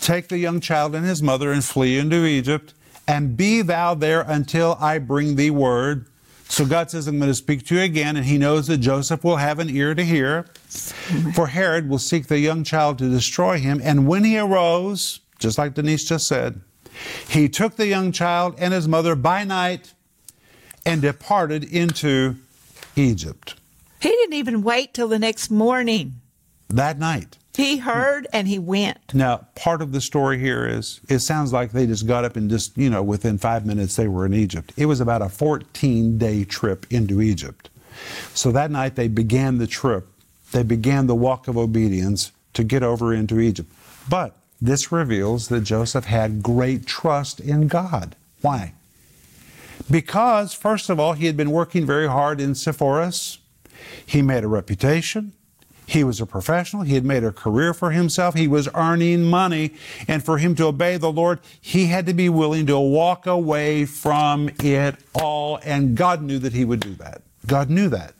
take 0.00 0.28
the 0.28 0.38
young 0.38 0.60
child 0.60 0.94
and 0.94 1.04
his 1.04 1.22
mother 1.22 1.52
and 1.52 1.62
flee 1.62 1.98
into 1.98 2.24
Egypt, 2.24 2.72
and 3.06 3.36
be 3.36 3.60
thou 3.60 3.94
there 3.94 4.22
until 4.22 4.78
I 4.80 5.00
bring 5.00 5.36
thee 5.36 5.50
word. 5.50 6.06
So 6.48 6.64
God 6.64 6.90
says, 6.90 7.06
I'm 7.06 7.18
going 7.18 7.30
to 7.30 7.34
speak 7.34 7.66
to 7.66 7.74
you 7.74 7.82
again, 7.82 8.16
and 8.16 8.24
he 8.24 8.38
knows 8.38 8.68
that 8.68 8.78
Joseph 8.78 9.22
will 9.22 9.36
have 9.36 9.58
an 9.58 9.68
ear 9.68 9.94
to 9.94 10.02
hear. 10.02 10.46
For 11.34 11.48
Herod 11.48 11.90
will 11.90 11.98
seek 11.98 12.28
the 12.28 12.38
young 12.38 12.64
child 12.64 12.96
to 12.98 13.10
destroy 13.10 13.58
him. 13.58 13.82
And 13.84 14.08
when 14.08 14.24
he 14.24 14.38
arose, 14.38 15.20
just 15.38 15.58
like 15.58 15.74
Denise 15.74 16.06
just 16.06 16.26
said, 16.26 16.62
he 17.28 17.48
took 17.48 17.76
the 17.76 17.86
young 17.86 18.12
child 18.12 18.54
and 18.58 18.72
his 18.72 18.88
mother 18.88 19.14
by 19.14 19.44
night 19.44 19.94
and 20.86 21.02
departed 21.02 21.64
into 21.64 22.36
Egypt. 22.96 23.54
he 24.00 24.10
didn't 24.10 24.34
even 24.34 24.62
wait 24.62 24.94
till 24.94 25.08
the 25.08 25.18
next 25.18 25.50
morning. 25.50 26.14
That 26.68 26.98
night. 26.98 27.38
He 27.56 27.76
heard 27.76 28.26
and 28.32 28.48
he 28.48 28.58
went. 28.58 29.14
Now, 29.14 29.46
part 29.54 29.80
of 29.80 29.92
the 29.92 30.00
story 30.00 30.40
here 30.40 30.66
is 30.66 31.00
it 31.08 31.20
sounds 31.20 31.52
like 31.52 31.70
they 31.70 31.86
just 31.86 32.06
got 32.06 32.24
up 32.24 32.34
and 32.36 32.50
just, 32.50 32.76
you 32.76 32.90
know, 32.90 33.02
within 33.02 33.38
five 33.38 33.64
minutes 33.64 33.94
they 33.94 34.08
were 34.08 34.26
in 34.26 34.34
Egypt. 34.34 34.72
It 34.76 34.86
was 34.86 35.00
about 35.00 35.22
a 35.22 35.28
14 35.28 36.18
day 36.18 36.44
trip 36.44 36.84
into 36.90 37.20
Egypt. 37.20 37.70
So 38.34 38.50
that 38.52 38.72
night 38.72 38.96
they 38.96 39.06
began 39.06 39.58
the 39.58 39.68
trip, 39.68 40.08
they 40.50 40.64
began 40.64 41.06
the 41.06 41.14
walk 41.14 41.46
of 41.46 41.56
obedience 41.56 42.32
to 42.54 42.64
get 42.64 42.82
over 42.82 43.14
into 43.14 43.38
Egypt. 43.38 43.70
But 44.08 44.36
this 44.60 44.90
reveals 44.92 45.48
that 45.48 45.60
Joseph 45.62 46.06
had 46.06 46.42
great 46.42 46.86
trust 46.86 47.40
in 47.40 47.68
God. 47.68 48.16
Why? 48.40 48.72
Because, 49.90 50.54
first 50.54 50.88
of 50.88 50.98
all, 50.98 51.12
he 51.12 51.26
had 51.26 51.36
been 51.36 51.50
working 51.50 51.84
very 51.84 52.08
hard 52.08 52.40
in 52.40 52.54
Sepphoris. 52.54 53.38
He 54.06 54.22
made 54.22 54.44
a 54.44 54.48
reputation. 54.48 55.32
He 55.86 56.02
was 56.02 56.20
a 56.20 56.26
professional. 56.26 56.82
He 56.82 56.94
had 56.94 57.04
made 57.04 57.24
a 57.24 57.32
career 57.32 57.74
for 57.74 57.90
himself. 57.90 58.34
He 58.34 58.48
was 58.48 58.68
earning 58.74 59.24
money. 59.24 59.74
And 60.08 60.24
for 60.24 60.38
him 60.38 60.54
to 60.56 60.66
obey 60.66 60.96
the 60.96 61.12
Lord, 61.12 61.40
he 61.60 61.86
had 61.86 62.06
to 62.06 62.14
be 62.14 62.28
willing 62.28 62.66
to 62.66 62.78
walk 62.78 63.26
away 63.26 63.84
from 63.84 64.48
it 64.60 64.96
all. 65.14 65.58
And 65.62 65.96
God 65.96 66.22
knew 66.22 66.38
that 66.38 66.54
he 66.54 66.64
would 66.64 66.80
do 66.80 66.94
that. 66.94 67.20
God 67.46 67.68
knew 67.68 67.90
that 67.90 68.14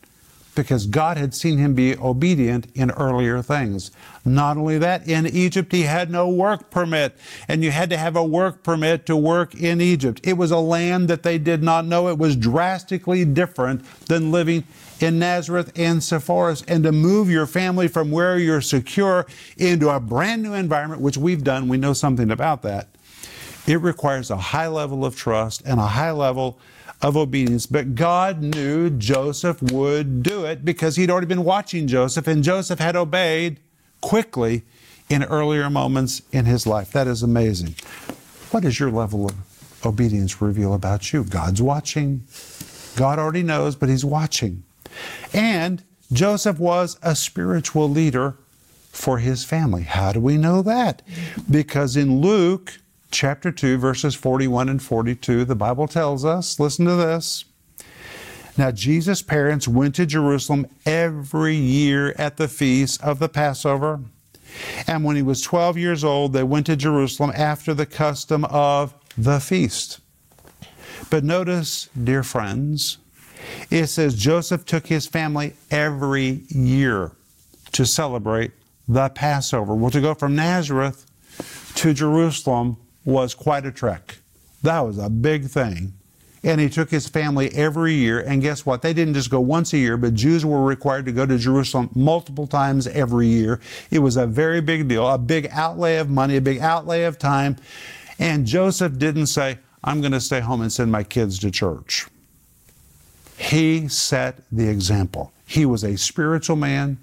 because 0.54 0.86
God 0.86 1.16
had 1.16 1.34
seen 1.34 1.58
him 1.58 1.74
be 1.74 1.96
obedient 1.96 2.66
in 2.74 2.90
earlier 2.92 3.42
things. 3.42 3.90
Not 4.24 4.56
only 4.56 4.78
that, 4.78 5.06
in 5.08 5.26
Egypt 5.26 5.72
he 5.72 5.82
had 5.82 6.10
no 6.10 6.28
work 6.28 6.70
permit, 6.70 7.16
and 7.48 7.62
you 7.62 7.70
had 7.70 7.90
to 7.90 7.96
have 7.96 8.16
a 8.16 8.24
work 8.24 8.62
permit 8.62 9.06
to 9.06 9.16
work 9.16 9.54
in 9.54 9.80
Egypt. 9.80 10.20
It 10.24 10.34
was 10.34 10.50
a 10.50 10.58
land 10.58 11.08
that 11.08 11.22
they 11.22 11.38
did 11.38 11.62
not 11.62 11.84
know. 11.84 12.08
It 12.08 12.18
was 12.18 12.36
drastically 12.36 13.24
different 13.24 13.84
than 14.06 14.32
living 14.32 14.64
in 15.00 15.18
Nazareth 15.18 15.72
and 15.76 16.02
Sepphoris. 16.02 16.62
And 16.66 16.84
to 16.84 16.92
move 16.92 17.28
your 17.28 17.46
family 17.46 17.88
from 17.88 18.10
where 18.10 18.38
you're 18.38 18.60
secure 18.60 19.26
into 19.56 19.90
a 19.90 20.00
brand 20.00 20.42
new 20.42 20.54
environment, 20.54 21.00
which 21.00 21.16
we've 21.16 21.44
done, 21.44 21.68
we 21.68 21.76
know 21.76 21.92
something 21.92 22.30
about 22.30 22.62
that. 22.62 22.88
It 23.66 23.80
requires 23.80 24.30
a 24.30 24.36
high 24.36 24.68
level 24.68 25.04
of 25.04 25.16
trust 25.16 25.62
and 25.64 25.80
a 25.80 25.86
high 25.86 26.10
level 26.10 26.58
of 27.02 27.16
obedience. 27.16 27.66
But 27.66 27.94
God 27.94 28.42
knew 28.42 28.90
Joseph 28.90 29.60
would 29.62 30.22
do 30.22 30.44
it 30.44 30.64
because 30.64 30.96
he'd 30.96 31.10
already 31.10 31.26
been 31.26 31.44
watching 31.44 31.86
Joseph, 31.86 32.26
and 32.26 32.42
Joseph 32.42 32.78
had 32.78 32.96
obeyed 32.96 33.60
quickly 34.00 34.64
in 35.08 35.24
earlier 35.24 35.68
moments 35.68 36.22
in 36.32 36.44
his 36.44 36.66
life. 36.66 36.92
That 36.92 37.06
is 37.06 37.22
amazing. 37.22 37.74
What 38.50 38.62
does 38.62 38.78
your 38.80 38.90
level 38.90 39.26
of 39.26 39.34
obedience 39.86 40.40
reveal 40.40 40.74
about 40.74 41.12
you? 41.12 41.24
God's 41.24 41.60
watching. 41.60 42.24
God 42.96 43.18
already 43.18 43.42
knows, 43.42 43.76
but 43.76 43.88
he's 43.88 44.04
watching. 44.04 44.62
And 45.32 45.82
Joseph 46.12 46.58
was 46.58 46.98
a 47.02 47.16
spiritual 47.16 47.88
leader 47.88 48.36
for 48.90 49.18
his 49.18 49.44
family. 49.44 49.82
How 49.82 50.12
do 50.12 50.20
we 50.20 50.36
know 50.36 50.62
that? 50.62 51.02
Because 51.50 51.96
in 51.96 52.20
Luke 52.20 52.78
chapter 53.14 53.52
2, 53.52 53.78
verses 53.78 54.14
41 54.14 54.68
and 54.68 54.82
42, 54.82 55.44
the 55.44 55.54
Bible 55.54 55.86
tells 55.86 56.24
us, 56.24 56.58
listen 56.58 56.84
to 56.86 56.96
this. 56.96 57.44
Now, 58.58 58.70
Jesus' 58.70 59.22
parents 59.22 59.66
went 59.66 59.94
to 59.94 60.04
Jerusalem 60.04 60.66
every 60.84 61.54
year 61.54 62.14
at 62.18 62.36
the 62.36 62.48
feast 62.48 63.02
of 63.02 63.20
the 63.20 63.28
Passover. 63.28 64.00
And 64.86 65.04
when 65.04 65.16
he 65.16 65.22
was 65.22 65.42
12 65.42 65.78
years 65.78 66.04
old, 66.04 66.32
they 66.32 66.42
went 66.42 66.66
to 66.66 66.76
Jerusalem 66.76 67.32
after 67.34 67.72
the 67.72 67.86
custom 67.86 68.44
of 68.46 68.94
the 69.16 69.40
feast. 69.40 70.00
But 71.08 71.24
notice, 71.24 71.88
dear 72.02 72.22
friends, 72.22 72.98
it 73.70 73.86
says 73.86 74.14
Joseph 74.14 74.64
took 74.64 74.86
his 74.86 75.06
family 75.06 75.54
every 75.70 76.44
year 76.48 77.12
to 77.72 77.86
celebrate 77.86 78.52
the 78.86 79.08
Passover. 79.08 79.74
Well, 79.74 79.90
to 79.90 80.00
go 80.00 80.14
from 80.14 80.36
Nazareth 80.36 81.06
to 81.76 81.92
Jerusalem 81.92 82.76
was 83.04 83.34
quite 83.34 83.66
a 83.66 83.72
trek. 83.72 84.18
That 84.62 84.80
was 84.80 84.98
a 84.98 85.10
big 85.10 85.46
thing. 85.46 85.92
And 86.42 86.60
he 86.60 86.68
took 86.68 86.90
his 86.90 87.08
family 87.08 87.50
every 87.54 87.94
year. 87.94 88.20
And 88.20 88.42
guess 88.42 88.66
what? 88.66 88.82
They 88.82 88.92
didn't 88.92 89.14
just 89.14 89.30
go 89.30 89.40
once 89.40 89.72
a 89.72 89.78
year, 89.78 89.96
but 89.96 90.14
Jews 90.14 90.44
were 90.44 90.62
required 90.62 91.06
to 91.06 91.12
go 91.12 91.24
to 91.24 91.38
Jerusalem 91.38 91.90
multiple 91.94 92.46
times 92.46 92.86
every 92.86 93.28
year. 93.28 93.60
It 93.90 94.00
was 94.00 94.16
a 94.16 94.26
very 94.26 94.60
big 94.60 94.88
deal, 94.88 95.08
a 95.08 95.16
big 95.16 95.48
outlay 95.52 95.96
of 95.96 96.10
money, 96.10 96.36
a 96.36 96.42
big 96.42 96.58
outlay 96.58 97.04
of 97.04 97.18
time. 97.18 97.56
And 98.18 98.46
Joseph 98.46 98.98
didn't 98.98 99.26
say, 99.26 99.58
I'm 99.82 100.00
going 100.00 100.12
to 100.12 100.20
stay 100.20 100.40
home 100.40 100.60
and 100.60 100.72
send 100.72 100.92
my 100.92 101.02
kids 101.02 101.38
to 101.40 101.50
church. 101.50 102.06
He 103.38 103.88
set 103.88 104.42
the 104.52 104.68
example. 104.68 105.32
He 105.46 105.66
was 105.66 105.82
a 105.82 105.96
spiritual 105.96 106.56
man. 106.56 106.98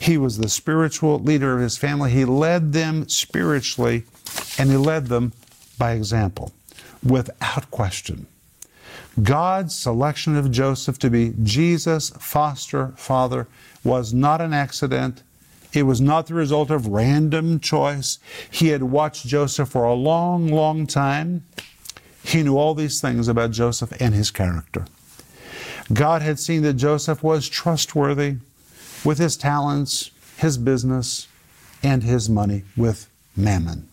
He 0.00 0.18
was 0.18 0.38
the 0.38 0.48
spiritual 0.48 1.18
leader 1.18 1.54
of 1.54 1.60
his 1.60 1.76
family. 1.76 2.10
He 2.10 2.24
led 2.24 2.72
them 2.72 3.08
spiritually 3.08 4.04
and 4.58 4.70
he 4.70 4.76
led 4.76 5.06
them 5.06 5.32
by 5.78 5.92
example 5.92 6.52
without 7.02 7.70
question. 7.70 8.26
God's 9.22 9.76
selection 9.76 10.36
of 10.36 10.50
Joseph 10.50 10.98
to 11.00 11.10
be 11.10 11.34
Jesus' 11.42 12.10
foster 12.10 12.92
father 12.96 13.46
was 13.84 14.12
not 14.12 14.40
an 14.40 14.52
accident. 14.52 15.22
It 15.72 15.84
was 15.84 16.00
not 16.00 16.26
the 16.26 16.34
result 16.34 16.70
of 16.70 16.88
random 16.88 17.60
choice. 17.60 18.18
He 18.50 18.68
had 18.68 18.82
watched 18.82 19.26
Joseph 19.26 19.68
for 19.68 19.84
a 19.84 19.94
long, 19.94 20.48
long 20.48 20.86
time. 20.86 21.44
He 22.24 22.42
knew 22.42 22.56
all 22.56 22.74
these 22.74 23.00
things 23.00 23.28
about 23.28 23.50
Joseph 23.50 23.92
and 24.00 24.14
his 24.14 24.30
character. 24.30 24.86
God 25.92 26.22
had 26.22 26.40
seen 26.40 26.62
that 26.62 26.74
Joseph 26.74 27.22
was 27.22 27.48
trustworthy 27.48 28.36
with 29.04 29.18
his 29.18 29.36
talents, 29.36 30.10
his 30.38 30.56
business, 30.56 31.28
and 31.82 32.02
his 32.02 32.28
money 32.30 32.64
with 32.76 33.08
mammon. 33.36 33.88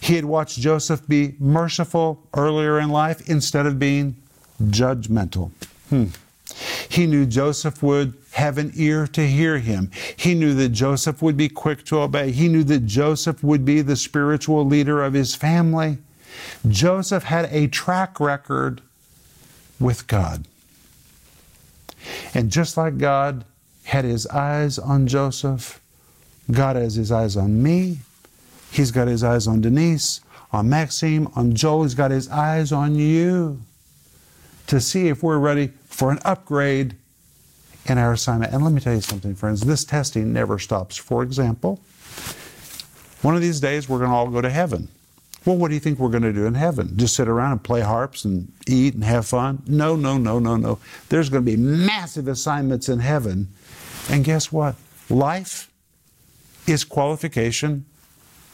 He 0.00 0.16
had 0.16 0.24
watched 0.24 0.58
Joseph 0.58 1.06
be 1.06 1.34
merciful 1.38 2.22
earlier 2.34 2.78
in 2.78 2.90
life 2.90 3.28
instead 3.28 3.66
of 3.66 3.78
being 3.78 4.16
judgmental. 4.62 5.50
Hmm. 5.88 6.06
He 6.88 7.06
knew 7.06 7.26
Joseph 7.26 7.82
would 7.82 8.14
have 8.32 8.58
an 8.58 8.72
ear 8.74 9.06
to 9.08 9.26
hear 9.26 9.58
him. 9.58 9.90
He 10.16 10.34
knew 10.34 10.54
that 10.54 10.70
Joseph 10.70 11.22
would 11.22 11.36
be 11.36 11.48
quick 11.48 11.84
to 11.86 12.00
obey. 12.00 12.30
He 12.32 12.48
knew 12.48 12.64
that 12.64 12.86
Joseph 12.86 13.42
would 13.42 13.64
be 13.64 13.80
the 13.80 13.96
spiritual 13.96 14.64
leader 14.64 15.02
of 15.02 15.14
his 15.14 15.34
family. 15.34 15.98
Joseph 16.68 17.24
had 17.24 17.48
a 17.50 17.68
track 17.68 18.20
record 18.20 18.80
with 19.80 20.06
God. 20.06 20.46
And 22.34 22.50
just 22.50 22.76
like 22.76 22.98
God 22.98 23.44
had 23.84 24.04
his 24.04 24.26
eyes 24.28 24.78
on 24.78 25.06
Joseph, 25.06 25.80
God 26.50 26.76
has 26.76 26.94
his 26.94 27.10
eyes 27.10 27.36
on 27.36 27.62
me. 27.62 27.98
He's 28.74 28.90
got 28.90 29.06
his 29.06 29.22
eyes 29.22 29.46
on 29.46 29.60
Denise, 29.60 30.20
on 30.52 30.68
Maxime, 30.68 31.28
on 31.36 31.54
Joel. 31.54 31.84
He's 31.84 31.94
got 31.94 32.10
his 32.10 32.28
eyes 32.28 32.72
on 32.72 32.96
you 32.96 33.60
to 34.66 34.80
see 34.80 35.06
if 35.06 35.22
we're 35.22 35.38
ready 35.38 35.68
for 35.86 36.10
an 36.10 36.18
upgrade 36.24 36.96
in 37.86 37.98
our 37.98 38.12
assignment. 38.12 38.52
And 38.52 38.64
let 38.64 38.72
me 38.72 38.80
tell 38.80 38.94
you 38.94 39.00
something, 39.00 39.36
friends 39.36 39.60
this 39.60 39.84
testing 39.84 40.32
never 40.32 40.58
stops. 40.58 40.96
For 40.96 41.22
example, 41.22 41.80
one 43.22 43.36
of 43.36 43.42
these 43.42 43.60
days 43.60 43.88
we're 43.88 43.98
going 43.98 44.10
to 44.10 44.16
all 44.16 44.28
go 44.28 44.40
to 44.40 44.50
heaven. 44.50 44.88
Well, 45.44 45.56
what 45.56 45.68
do 45.68 45.74
you 45.74 45.80
think 45.80 46.00
we're 46.00 46.08
going 46.08 46.24
to 46.24 46.32
do 46.32 46.46
in 46.46 46.54
heaven? 46.54 46.96
Just 46.96 47.14
sit 47.14 47.28
around 47.28 47.52
and 47.52 47.62
play 47.62 47.82
harps 47.82 48.24
and 48.24 48.50
eat 48.66 48.94
and 48.94 49.04
have 49.04 49.24
fun? 49.24 49.62
No, 49.68 49.94
no, 49.94 50.18
no, 50.18 50.40
no, 50.40 50.56
no. 50.56 50.80
There's 51.10 51.28
going 51.28 51.44
to 51.44 51.48
be 51.48 51.56
massive 51.56 52.26
assignments 52.26 52.88
in 52.88 52.98
heaven. 52.98 53.46
And 54.10 54.24
guess 54.24 54.50
what? 54.50 54.74
Life 55.08 55.70
is 56.66 56.82
qualification 56.82 57.84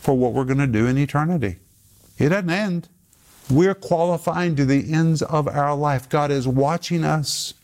for 0.01 0.15
what 0.15 0.33
we're 0.33 0.45
going 0.45 0.59
to 0.59 0.67
do 0.67 0.87
in 0.87 0.97
eternity. 0.99 1.57
It 2.19 2.31
doesn't 2.31 2.51
end. 2.51 2.89
We're 3.51 3.75
qualifying 3.75 4.57
to 4.57 4.65
the 4.65 4.93
ends 4.93 5.23
of 5.23 5.49
our 5.49 5.75
life. 5.75 6.09
God 6.09 6.31
is 6.31 6.47
watching 6.47 7.05
us, 7.05 7.55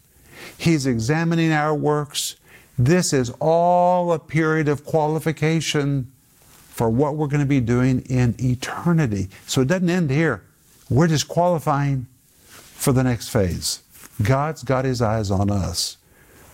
He's 0.59 0.87
examining 0.87 1.53
our 1.53 1.75
works. 1.75 2.37
This 2.79 3.13
is 3.13 3.31
all 3.41 4.13
a 4.13 4.19
period 4.19 4.69
of 4.69 4.85
qualification 4.85 6.13
for 6.69 6.91
what 6.91 7.17
we're 7.17 7.27
going 7.27 7.41
to 7.41 7.47
be 7.47 7.61
doing 7.61 8.01
in 8.03 8.35
eternity. 8.39 9.29
So 9.47 9.63
it 9.63 9.69
doesn't 9.69 9.89
end 9.89 10.11
here. 10.11 10.43
We're 10.91 11.09
just 11.09 11.27
qualifying 11.27 12.07
for 12.45 12.93
the 12.93 13.03
next 13.03 13.29
phase. 13.29 13.83
God's 14.23 14.63
got 14.63 14.85
his 14.85 15.01
eyes 15.01 15.31
on 15.31 15.51
us, 15.51 15.97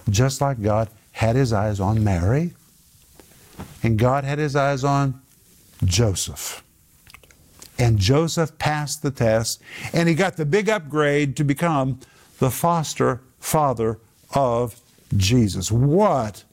just 0.09 0.41
like 0.41 0.63
God 0.63 0.89
had 1.13 1.35
his 1.35 1.53
eyes 1.53 1.81
on 1.81 2.05
Mary, 2.05 2.53
and 3.83 3.99
God 3.99 4.25
had 4.25 4.39
his 4.39 4.55
eyes 4.55 4.85
on 4.85 5.22
Joseph. 5.85 6.63
And 7.79 7.99
Joseph 7.99 8.59
passed 8.59 9.03
the 9.03 9.11
test, 9.11 9.61
and 9.93 10.09
he 10.09 10.15
got 10.15 10.37
the 10.37 10.45
big 10.45 10.69
upgrade 10.69 11.37
to 11.37 11.45
become 11.45 11.99
the 12.39 12.51
foster 12.51 13.21
father 13.41 13.99
of 14.35 14.81
Jesus. 15.17 15.73
What? 15.73 16.45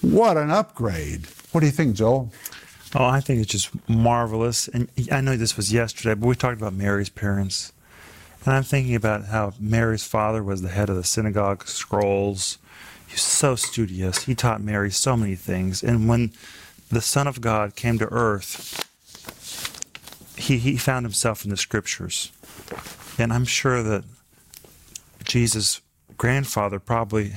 What 0.00 0.36
an 0.36 0.50
upgrade. 0.50 1.26
What 1.52 1.60
do 1.60 1.66
you 1.66 1.72
think, 1.72 1.96
Joel? 1.96 2.32
Oh, 2.94 3.04
I 3.04 3.20
think 3.20 3.40
it's 3.40 3.50
just 3.50 3.70
marvelous. 3.88 4.68
And 4.68 4.88
I 5.10 5.20
know 5.20 5.36
this 5.36 5.56
was 5.56 5.72
yesterday, 5.72 6.14
but 6.14 6.26
we 6.26 6.34
talked 6.34 6.58
about 6.58 6.74
Mary's 6.74 7.08
parents. 7.08 7.72
And 8.44 8.54
I'm 8.54 8.62
thinking 8.62 8.94
about 8.94 9.26
how 9.26 9.52
Mary's 9.58 10.04
father 10.04 10.42
was 10.42 10.62
the 10.62 10.68
head 10.68 10.88
of 10.88 10.96
the 10.96 11.04
synagogue 11.04 11.66
scrolls. 11.66 12.58
He's 13.06 13.20
so 13.20 13.56
studious. 13.56 14.24
He 14.24 14.34
taught 14.34 14.62
Mary 14.62 14.90
so 14.90 15.16
many 15.16 15.34
things. 15.34 15.82
And 15.82 16.08
when 16.08 16.32
the 16.90 17.00
Son 17.00 17.26
of 17.26 17.40
God 17.40 17.76
came 17.76 17.98
to 17.98 18.06
earth, 18.06 18.84
he, 20.36 20.58
he 20.58 20.76
found 20.76 21.04
himself 21.04 21.44
in 21.44 21.50
the 21.50 21.56
scriptures. 21.56 22.32
And 23.18 23.32
I'm 23.32 23.44
sure 23.44 23.82
that 23.82 24.04
Jesus' 25.24 25.80
grandfather 26.16 26.78
probably 26.78 27.32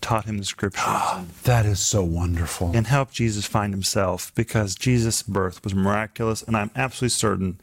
taught 0.00 0.26
him 0.26 0.38
the 0.38 0.44
scriptures 0.44 0.84
That 1.44 1.64
is 1.64 1.80
so 1.80 2.02
wonderful. 2.04 2.72
and 2.74 2.86
helped 2.86 3.14
Jesus 3.14 3.46
find 3.46 3.72
himself 3.72 4.32
because 4.34 4.74
Jesus' 4.74 5.22
birth 5.22 5.64
was 5.64 5.74
miraculous. 5.74 6.42
And 6.42 6.56
I'm 6.56 6.70
absolutely 6.76 7.10
certain 7.10 7.60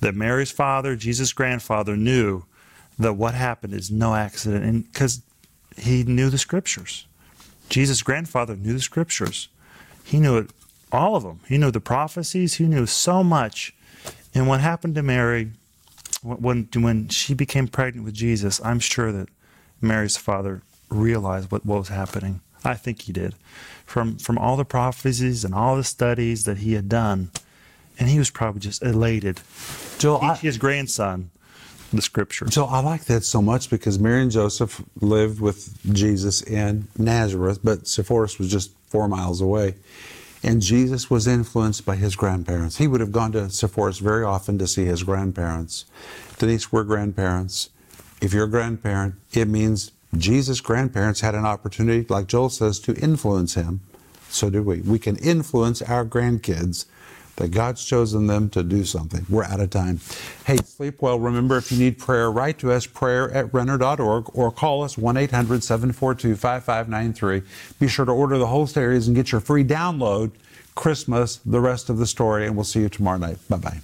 that 0.00 0.14
Mary's 0.14 0.50
father, 0.50 0.96
Jesus' 0.96 1.32
grandfather, 1.32 1.96
knew 1.96 2.44
that 2.98 3.14
what 3.14 3.34
happened 3.34 3.74
is 3.74 3.90
no 3.90 4.14
accident. 4.14 4.64
And 4.64 4.92
because 4.92 5.22
he 5.76 6.04
knew 6.04 6.30
the 6.30 6.38
scriptures. 6.38 7.06
Jesus' 7.68 8.02
grandfather 8.02 8.54
knew 8.54 8.74
the 8.74 8.80
scriptures. 8.80 9.48
He 10.04 10.20
knew 10.20 10.38
it, 10.38 10.50
all 10.92 11.16
of 11.16 11.22
them. 11.22 11.40
He 11.48 11.58
knew 11.58 11.70
the 11.70 11.80
prophecies. 11.80 12.54
He 12.54 12.64
knew 12.64 12.86
so 12.86 13.24
much. 13.24 13.74
And 14.34 14.46
what 14.46 14.60
happened 14.60 14.94
to 14.96 15.02
Mary 15.02 15.50
when 16.22 16.68
when 16.74 17.08
she 17.08 17.34
became 17.34 17.68
pregnant 17.68 18.04
with 18.04 18.14
Jesus, 18.14 18.60
I'm 18.64 18.78
sure 18.78 19.10
that 19.12 19.28
Mary's 19.80 20.16
father 20.16 20.62
realized 20.88 21.50
what, 21.50 21.66
what 21.66 21.78
was 21.78 21.88
happening. 21.88 22.40
I 22.64 22.74
think 22.74 23.02
he 23.02 23.12
did. 23.12 23.34
From 23.84 24.18
from 24.18 24.38
all 24.38 24.56
the 24.56 24.64
prophecies 24.64 25.44
and 25.44 25.54
all 25.54 25.76
the 25.76 25.84
studies 25.84 26.44
that 26.44 26.58
he 26.58 26.74
had 26.74 26.88
done, 26.88 27.30
and 27.98 28.08
he 28.08 28.18
was 28.18 28.30
probably 28.30 28.60
just 28.60 28.82
elated. 28.82 29.40
Joel, 29.98 30.20
I, 30.22 30.36
his 30.36 30.58
grandson 30.58 31.30
the 31.92 32.02
scriptures. 32.02 32.54
So 32.54 32.64
I 32.64 32.80
like 32.80 33.04
that 33.04 33.24
so 33.24 33.42
much 33.42 33.68
because 33.68 33.98
Mary 33.98 34.22
and 34.22 34.30
Joseph 34.30 34.82
lived 35.00 35.40
with 35.40 35.78
Jesus 35.92 36.40
in 36.40 36.88
Nazareth, 36.96 37.60
but 37.62 37.86
Sepphoris 37.86 38.38
was 38.38 38.50
just 38.50 38.70
four 38.88 39.08
miles 39.08 39.40
away. 39.40 39.74
And 40.42 40.60
Jesus 40.60 41.08
was 41.08 41.26
influenced 41.26 41.86
by 41.86 41.96
his 41.96 42.16
grandparents. 42.16 42.78
He 42.78 42.88
would 42.88 43.00
have 43.00 43.12
gone 43.12 43.32
to 43.32 43.48
Sepphoris 43.48 43.98
very 43.98 44.24
often 44.24 44.58
to 44.58 44.66
see 44.66 44.84
his 44.84 45.04
grandparents. 45.04 45.84
Denise, 46.38 46.72
we're 46.72 46.82
grandparents. 46.82 47.70
If 48.20 48.32
you're 48.32 48.46
a 48.46 48.50
grandparent, 48.50 49.14
it 49.32 49.46
means 49.46 49.92
Jesus' 50.16 50.60
grandparents 50.60 51.20
had 51.20 51.34
an 51.34 51.46
opportunity, 51.46 52.06
like 52.08 52.26
Joel 52.26 52.50
says, 52.50 52.80
to 52.80 52.94
influence 52.96 53.54
him. 53.54 53.80
So 54.28 54.50
do 54.50 54.62
we. 54.62 54.80
We 54.80 54.98
can 54.98 55.16
influence 55.16 55.80
our 55.82 56.04
grandkids 56.04 56.86
that 57.36 57.50
God's 57.50 57.84
chosen 57.84 58.26
them 58.26 58.48
to 58.50 58.62
do 58.62 58.84
something. 58.84 59.26
We're 59.28 59.44
out 59.44 59.60
of 59.60 59.70
time. 59.70 60.00
Hey, 60.46 60.56
sleep 60.58 61.00
well. 61.00 61.18
Remember, 61.18 61.56
if 61.56 61.72
you 61.72 61.78
need 61.78 61.98
prayer, 61.98 62.30
write 62.30 62.58
to 62.58 62.72
us, 62.72 62.86
prayer 62.86 63.30
at 63.32 63.52
renner.org, 63.52 64.30
or 64.34 64.50
call 64.50 64.82
us 64.82 64.98
1 64.98 65.16
800 65.16 65.64
742 65.64 66.36
5593. 66.36 67.42
Be 67.78 67.88
sure 67.88 68.04
to 68.04 68.12
order 68.12 68.38
the 68.38 68.46
whole 68.46 68.66
series 68.66 69.06
and 69.06 69.16
get 69.16 69.32
your 69.32 69.40
free 69.40 69.64
download, 69.64 70.32
Christmas, 70.74 71.36
the 71.44 71.60
rest 71.60 71.90
of 71.90 71.98
the 71.98 72.06
story, 72.06 72.46
and 72.46 72.56
we'll 72.56 72.64
see 72.64 72.80
you 72.80 72.88
tomorrow 72.88 73.18
night. 73.18 73.38
Bye 73.48 73.56
bye. 73.56 73.80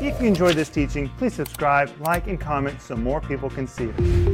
If 0.00 0.20
you 0.20 0.28
enjoyed 0.28 0.56
this 0.56 0.68
teaching, 0.68 1.08
please 1.16 1.34
subscribe, 1.34 1.90
like, 2.00 2.26
and 2.26 2.38
comment 2.38 2.82
so 2.82 2.96
more 2.96 3.20
people 3.20 3.48
can 3.48 3.66
see 3.66 3.84
it. 3.84 4.33